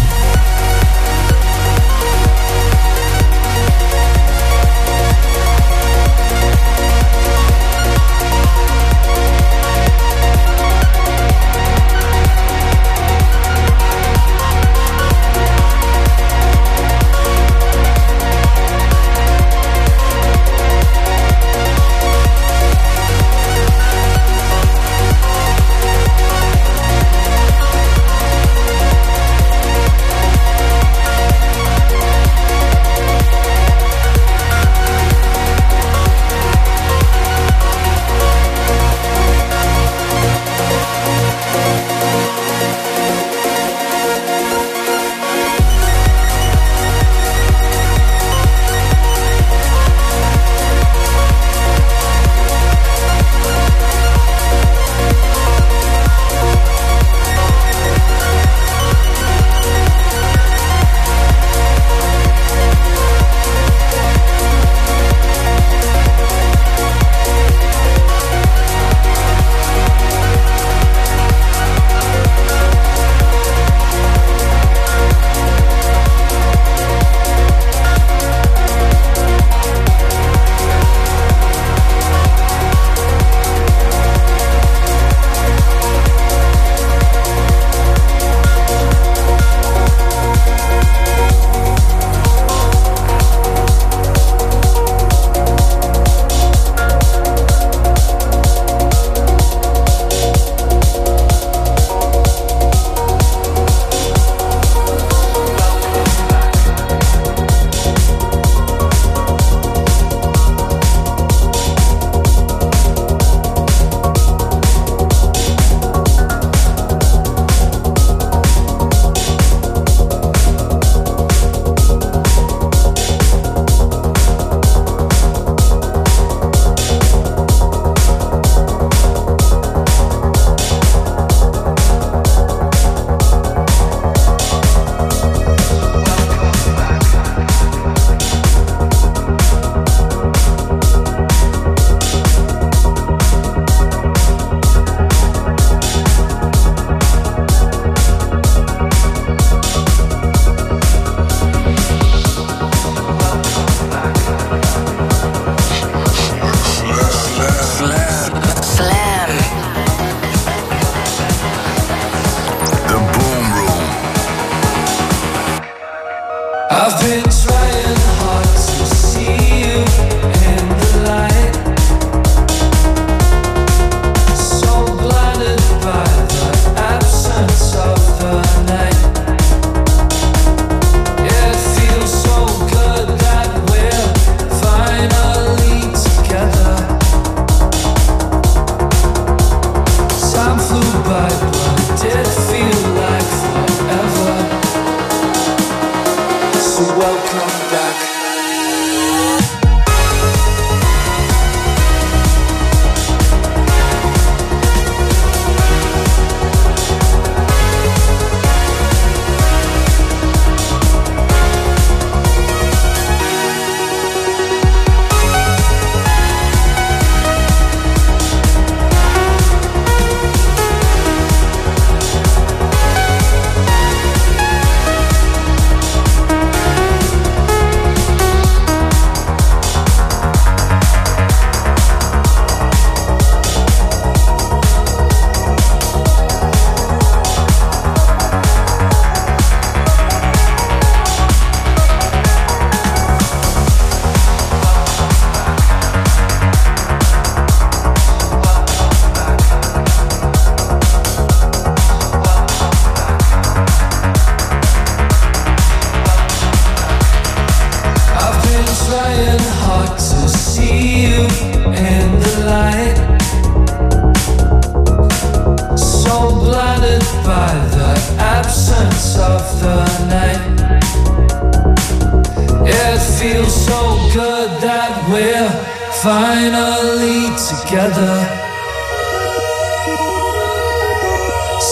[276.03, 278.15] Finally together.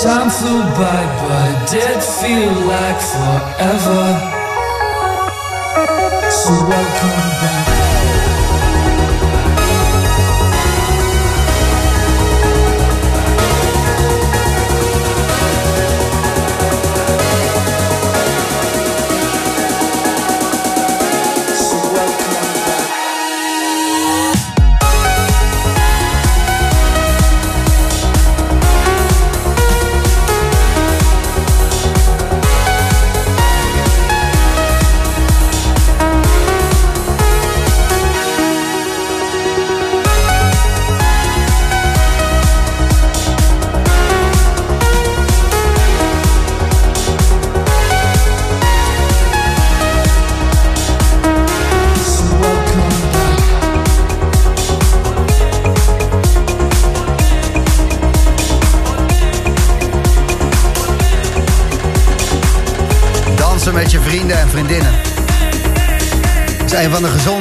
[0.02, 4.05] Time flew by, but it did feel like forever.
[6.31, 7.80] So welcome back.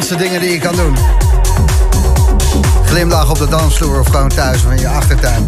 [0.09, 0.95] De dingen die je kan doen.
[2.85, 5.45] Glimlach op de dansvloer of gewoon thuis of in je achtertuin.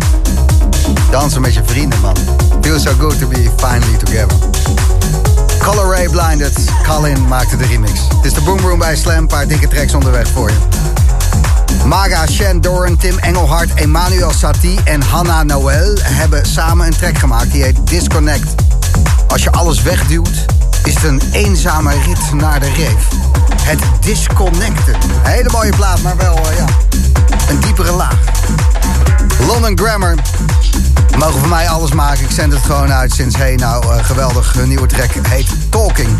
[1.11, 2.15] Dansen met je vrienden, man.
[2.61, 4.37] Feels so good to be finally together.
[5.59, 6.53] Color Ray Blinded.
[6.87, 7.99] Colin maakte de remix.
[8.15, 9.27] Het is de Boom Room bij Slam.
[9.27, 10.57] Paar dikke tracks onderweg voor je.
[11.85, 17.51] Maga, Shen, Doran, Tim Engelhard, Emmanuel Satie en Hannah Noël hebben samen een track gemaakt.
[17.51, 18.55] Die heet Disconnect.
[19.27, 20.45] Als je alles wegduwt,
[20.83, 23.20] is het een eenzame rit naar de reef.
[23.63, 24.95] Het disconnecten.
[25.21, 26.65] Hele mooie plaat, maar wel eh, ja,
[27.49, 28.17] een diepere laag.
[29.47, 30.15] London Grammar.
[31.17, 32.23] Mogen van mij alles maken.
[32.23, 34.65] Ik zend het gewoon uit sinds hey nou eh, geweldig.
[34.65, 36.17] Nieuwe track heet Talking.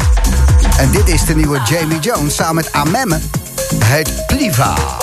[0.78, 3.20] En dit is de nieuwe Jamie Jones samen met Amemme.
[3.86, 5.00] Heet Pliva.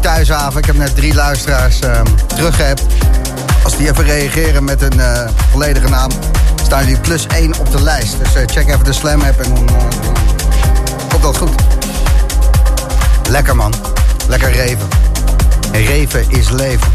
[0.00, 0.58] Morgen 10 uur thuishaven.
[0.58, 2.82] Ik heb net drie luisteraars uh, teruggehebt.
[3.64, 6.10] Als die even reageren met een uh, volledige naam...
[6.62, 8.18] staan jullie plus 1 op de lijst.
[8.18, 9.58] Dus uh, check even de Slam app en uh,
[11.08, 11.50] komt dat goed.
[13.28, 13.74] Lekker man.
[14.28, 14.88] Lekker reven.
[15.72, 16.88] Reven is leven.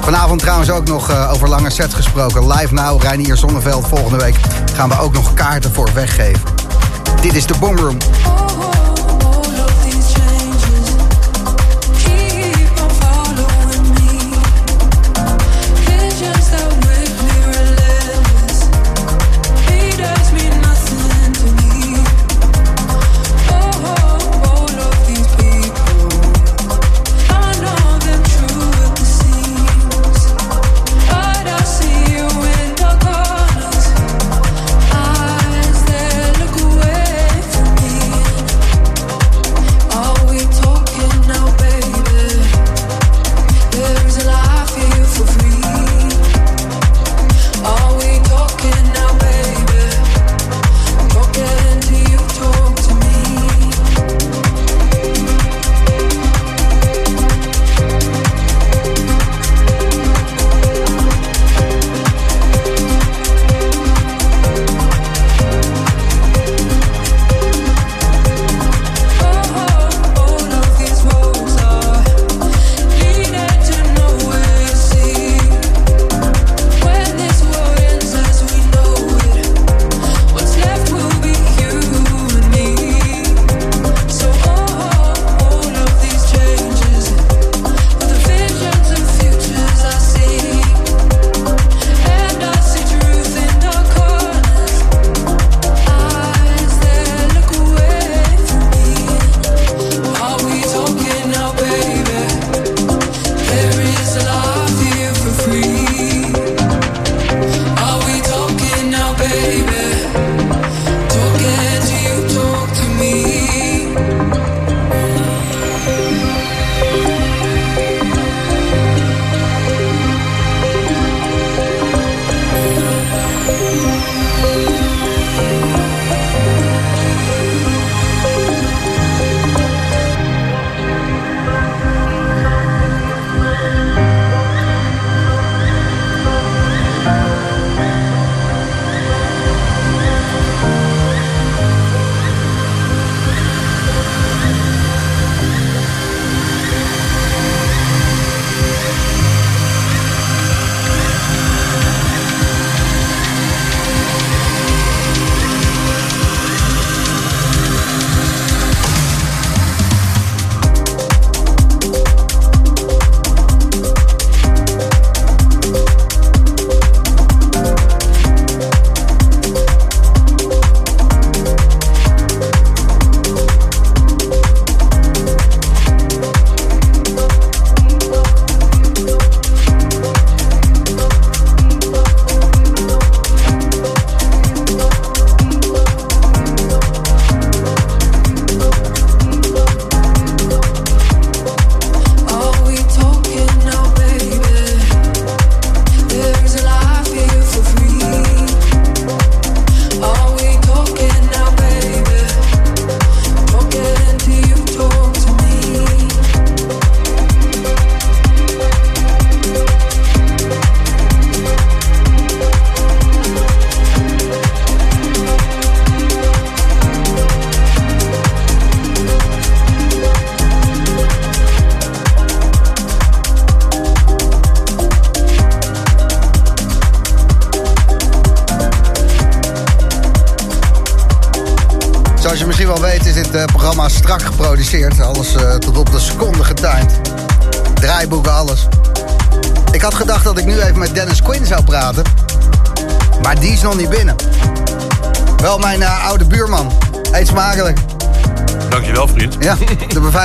[0.00, 2.46] Vanavond trouwens ook nog over lange sets gesproken.
[2.46, 3.86] Live now, Reinier Zonneveld.
[3.88, 4.36] Volgende week
[4.74, 6.42] gaan we ook nog kaarten voor weggeven.
[7.20, 7.98] Dit is de Boomroom.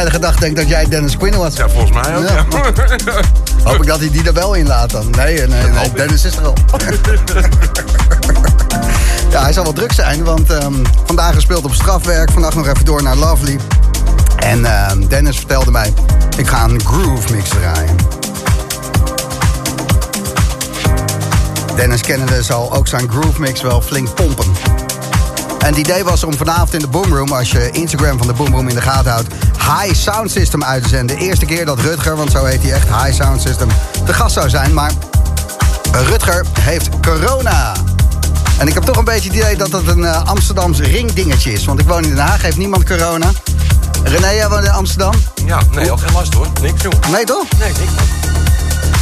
[0.04, 1.56] De beveilige dag denkt dat jij Dennis Quinn was.
[1.56, 2.46] Ja, volgens mij ook, ja.
[3.06, 3.22] ja.
[3.70, 5.10] Hoop ik dat hij die er wel in laat dan.
[5.10, 6.54] Nee, nee, nee Dennis is er al.
[9.32, 12.32] ja, hij zal wel druk zijn, want um, vandaag gespeeld op strafwerk.
[12.32, 13.60] Vannacht nog even door naar Lovely.
[14.36, 15.94] En uh, Dennis vertelde mij,
[16.38, 17.96] ik ga een groove mix draaien.
[21.76, 24.52] Dennis kennende zal ook zijn groove mix wel flink pompen.
[25.60, 28.68] En het idee was om vanavond in de Boomroom, als je Instagram van de Boomroom
[28.68, 29.28] in de gaten houdt,
[29.66, 31.18] High Sound System uit te zenden.
[31.18, 33.68] De eerste keer dat Rutger, want zo heet hij echt, High Sound System,
[34.06, 34.74] de gast zou zijn.
[34.74, 34.92] Maar
[35.92, 37.74] Rutger heeft corona.
[38.58, 41.66] En ik heb toch een beetje het idee dat het een uh, Amsterdams ringdingetje is.
[41.66, 43.32] Want ik woon in Den Haag, heeft niemand corona.
[44.04, 45.14] René, jij woont in Amsterdam?
[45.46, 46.48] Ja, nee, ook geen last hoor.
[46.62, 46.94] Niks, joh.
[47.12, 47.46] Nee, toch?
[47.60, 47.92] Nee, niks.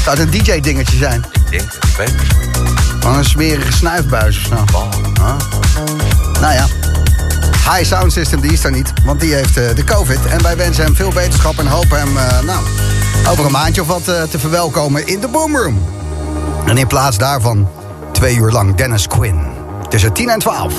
[0.04, 1.26] Zou het een DJ-dingetje zijn?
[1.34, 2.22] Ik denk, ik weet het.
[3.00, 4.78] Van een smerige snuifbuis of zo.
[4.78, 5.36] Oh.
[6.42, 6.68] Nou ja.
[7.70, 10.26] High Sound System, die is er niet, want die heeft uh, de COVID.
[10.26, 12.66] En wij wensen hem veel wetenschap en hopen hem uh, nou,
[13.30, 15.86] over een maandje of wat uh, te verwelkomen in de Boomroom.
[16.66, 17.70] En in plaats daarvan
[18.12, 19.46] twee uur lang Dennis Quinn.
[19.90, 20.74] Tussen 10 en 12.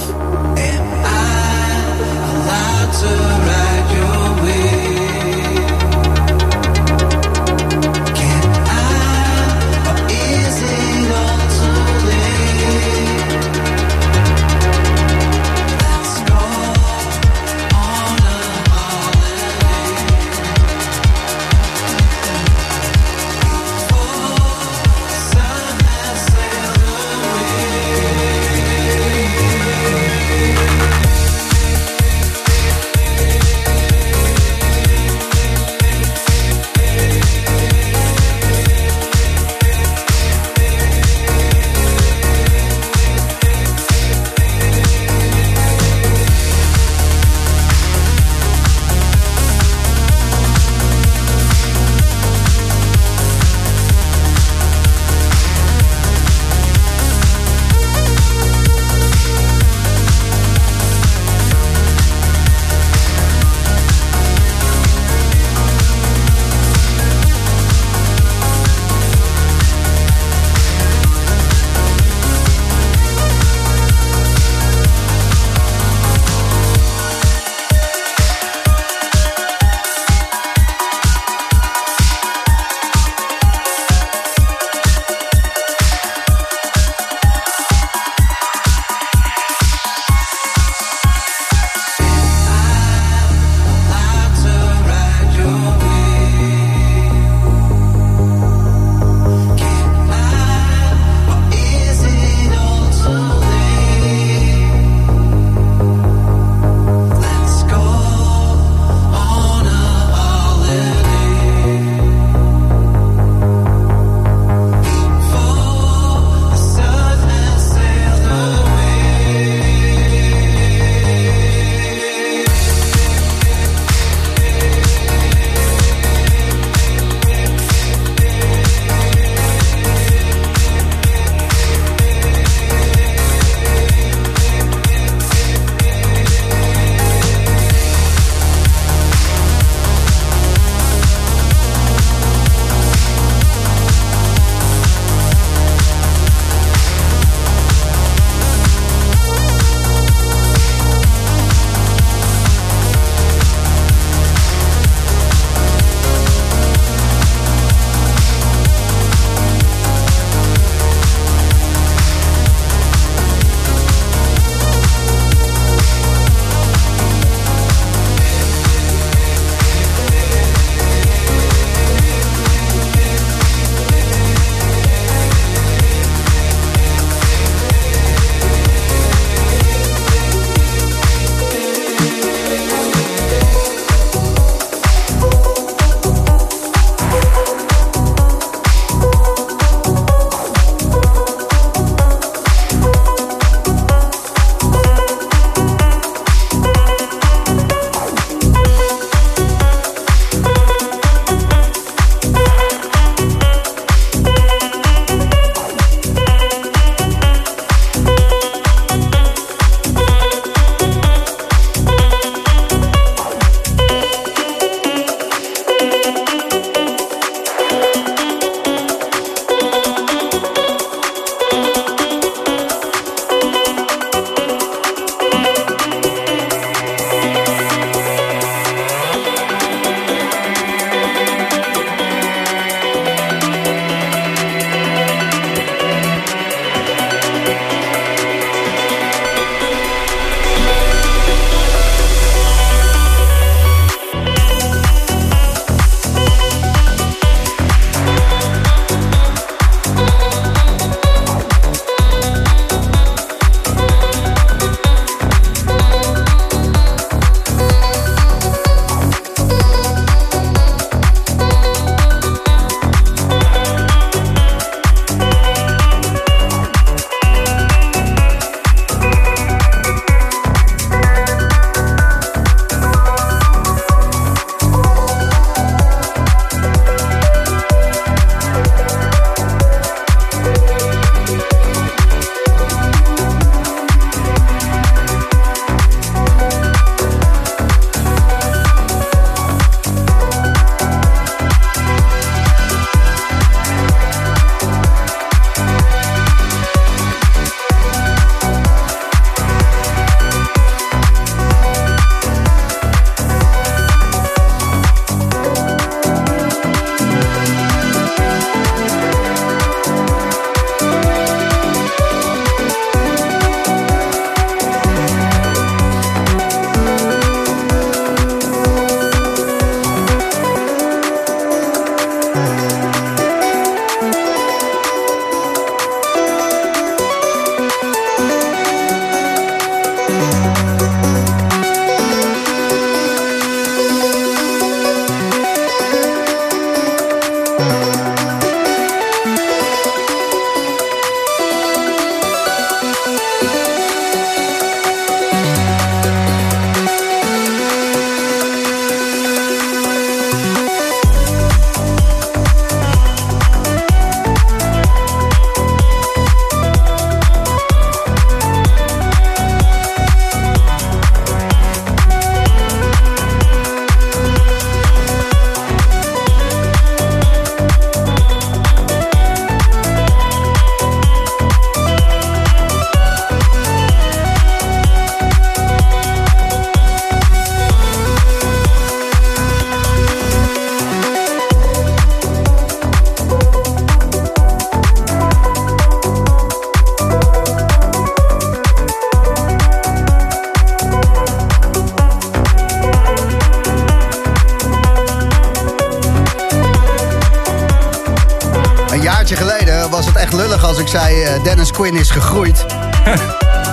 [400.89, 402.67] Zei, eh, Dennis Quinn is gegroeid.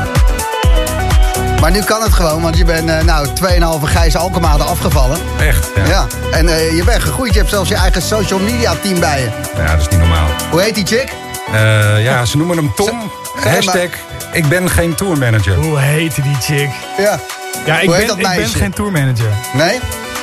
[1.62, 3.34] maar nu kan het gewoon, want je bent eh, nou 2,5
[3.84, 5.20] Gijs Alkemade afgevallen.
[5.40, 5.86] Echt, ja.
[5.86, 7.34] Ja, en eh, je bent gegroeid.
[7.34, 9.30] Je hebt zelfs je eigen social media team bij je.
[9.58, 10.28] Ja, dat is niet normaal.
[10.52, 11.14] Hoe heet die chick?
[11.54, 13.12] Eh, ja, ze noemen hem Tom.
[13.36, 13.90] Hashtag,
[14.32, 15.56] ik ben geen tourmanager.
[15.56, 16.70] Hoe heette die chick?
[16.98, 17.20] Ja.
[17.66, 19.32] Ja, ik, Hoe heet ben, dat ik ben geen tourmanager.
[19.54, 19.80] Nee?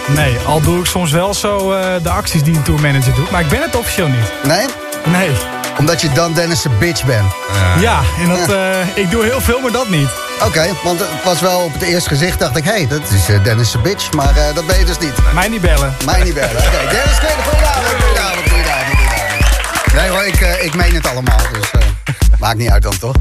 [0.06, 3.30] Nee, al doe ik soms wel zo eh, de acties die een tourmanager doet.
[3.30, 4.32] Maar ik ben het officieel niet.
[4.42, 4.66] Nee?
[5.12, 5.30] Nee.
[5.78, 7.32] Omdat je dan Dennis de bitch bent.
[7.80, 10.08] Ja, en dat, eh, ik doe heel veel, maar dat niet.
[10.44, 12.64] Oké, want het was wel op het eerste gezicht dacht ik...
[12.64, 15.12] hé, hey, dat is eh, Dennis de bitch, maar eh, dat ben je dus niet.
[15.34, 15.94] Mij niet bellen.
[16.04, 16.56] Mij niet bellen.
[16.56, 19.26] Oké, Dennis Quinn, goedenavond, goedenavond, goedenavond, goedenavond.
[19.94, 21.80] Nee hoor, ik, eh, ik meen het allemaal, dus eh,
[22.38, 23.14] maakt niet uit dan toch?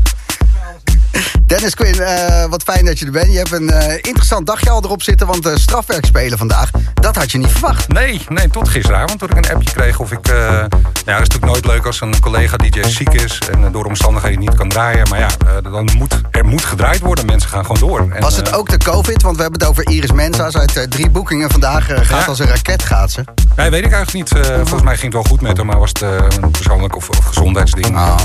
[1.46, 3.32] Dennis Quinn, eh, wat fijn dat je er bent.
[3.32, 7.16] Je hebt een eh, interessant dagje al erop zitten, want eh, strafwerk spelen vandaag, dat
[7.16, 7.88] had je niet verwacht.
[7.88, 10.28] Nee, nee, tot gisteravond toen ik een appje kreeg of ik...
[10.28, 13.40] nou ja, het is natuurlijk nooit leuk als een collega DJ ziek is...
[13.52, 15.10] en door omstandigheden niet kan draaien.
[15.10, 17.26] Maar ja, dan moet, er moet gedraaid worden.
[17.26, 18.12] Mensen gaan gewoon door.
[18.12, 19.22] En, Was het ook de COVID?
[19.22, 21.86] Want we hebben het over Iris Mensa's uit drie boekingen vandaag.
[21.86, 22.26] gaat Ja.
[22.26, 23.24] als een raket, gaat ze.
[23.56, 24.46] Nee, weet ik eigenlijk niet.
[24.46, 27.10] Eh, volgens mij ging het wel goed met haar, maar was het een persoonlijk of,
[27.10, 27.98] of gezondheidsding.
[27.98, 28.16] Oh,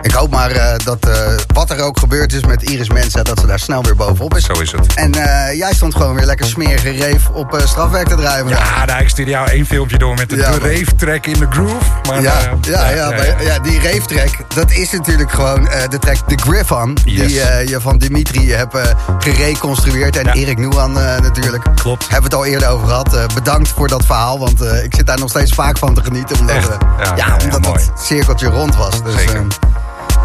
[0.00, 1.08] ik hoop maar dat
[1.54, 3.22] wat er ook gebeurd is met Iris Mensa...
[3.22, 4.44] dat ze daar snel weer bovenop is.
[4.44, 4.94] Zo is het.
[4.94, 8.44] En eh, jij stond gewoon weer lekker smerige reef op eh, strafwerk te draaien.
[8.44, 8.76] vandaag.
[8.78, 10.68] Ja, nou, ik stuurde jou één filmpje door met de, Ja, de man.
[10.68, 11.76] rave track in de groove.
[12.08, 15.98] Maar, Ja, eh, ja, ja, maar, ja, die rave track, dat is natuurlijk gewoon de
[15.98, 16.96] track The Griffon.
[17.04, 17.26] Yes.
[17.26, 17.34] Die
[17.68, 18.76] je van Dimitri hebt
[19.18, 20.16] gereconstrueerd.
[20.16, 20.32] En Ja.
[20.32, 21.64] Erik Nuan natuurlijk.
[21.74, 22.02] Klopt.
[22.02, 23.14] Hebben we het al eerder over gehad.
[23.14, 26.38] Eh, bedankt voor dat verhaal, want ik zit daar nog steeds vaak van te genieten.
[26.38, 26.68] Omdat, Echt?
[26.68, 29.02] Ja, ja, ja, ja, omdat het cirkeltje rond was.
[29.02, 29.34] Dus, Zeker.
[29.36, 29.46] ehm,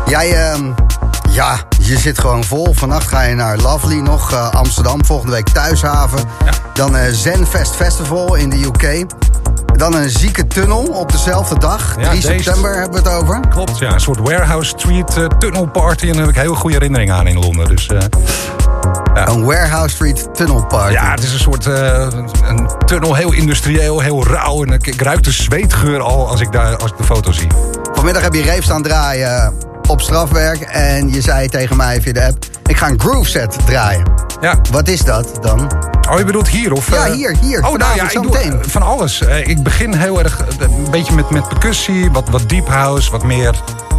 [0.09, 0.63] jij, ehm,
[1.29, 1.57] ja,
[1.89, 2.73] je zit gewoon vol.
[2.73, 5.05] Vannacht ga je naar Lovely nog, eh, Amsterdam.
[5.05, 6.19] Volgende week Thuishaven.
[6.45, 6.51] Ja.
[6.73, 9.05] Dan eh Zenfest Festival in de UK.
[9.77, 11.95] Dan een zieke tunnel op dezelfde dag.
[11.99, 13.39] Ja, 3 deze- september hebben we het over.
[13.49, 13.93] Klopt, ja.
[13.93, 16.05] Een soort warehouse street eh, tunnel party.
[16.07, 17.67] En daar heb ik heel goede herinneringen aan in Londen.
[17.67, 17.89] Dus
[19.13, 20.93] Een Warehouse Street Tunnel Party.
[20.93, 24.63] ja, het is een soort een tunnel, heel industrieel, heel rauw.
[24.63, 27.47] En ik, ik ruik de zweetgeur al als ik, daar, als ik de foto zie.
[27.93, 29.53] Vanmiddag heb je reef staan draaien
[29.89, 30.61] op strafwerk.
[30.61, 32.45] En je zei tegen mij via de app...
[32.65, 34.03] ik ga een groove set draaien.
[34.41, 34.55] Ja.
[34.71, 35.71] Wat is dat dan?
[36.09, 36.73] Oh, je bedoelt hier?
[36.73, 37.11] Of, Ja, eh?
[37.13, 37.65] hier, hier.
[37.67, 38.51] Oh, nou ja, ik zo doe meteen.
[38.59, 39.21] eh, van alles.
[39.21, 43.23] Eh, ik begin heel erg een beetje met, met percussie, wat, wat deep house, wat
[43.23, 43.55] meer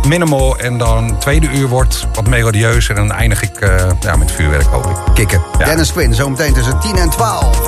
[0.08, 0.58] minimal.
[0.58, 2.88] En dan tweede uur wordt wat melodieus.
[2.88, 3.60] En dan eindig ik
[4.00, 5.14] ja, met vuurwerk, hoop ik.
[5.14, 5.40] Kikken.
[5.58, 5.64] Ja.
[5.64, 7.60] Dennis Quinn, zometeen tussen 10 en 12.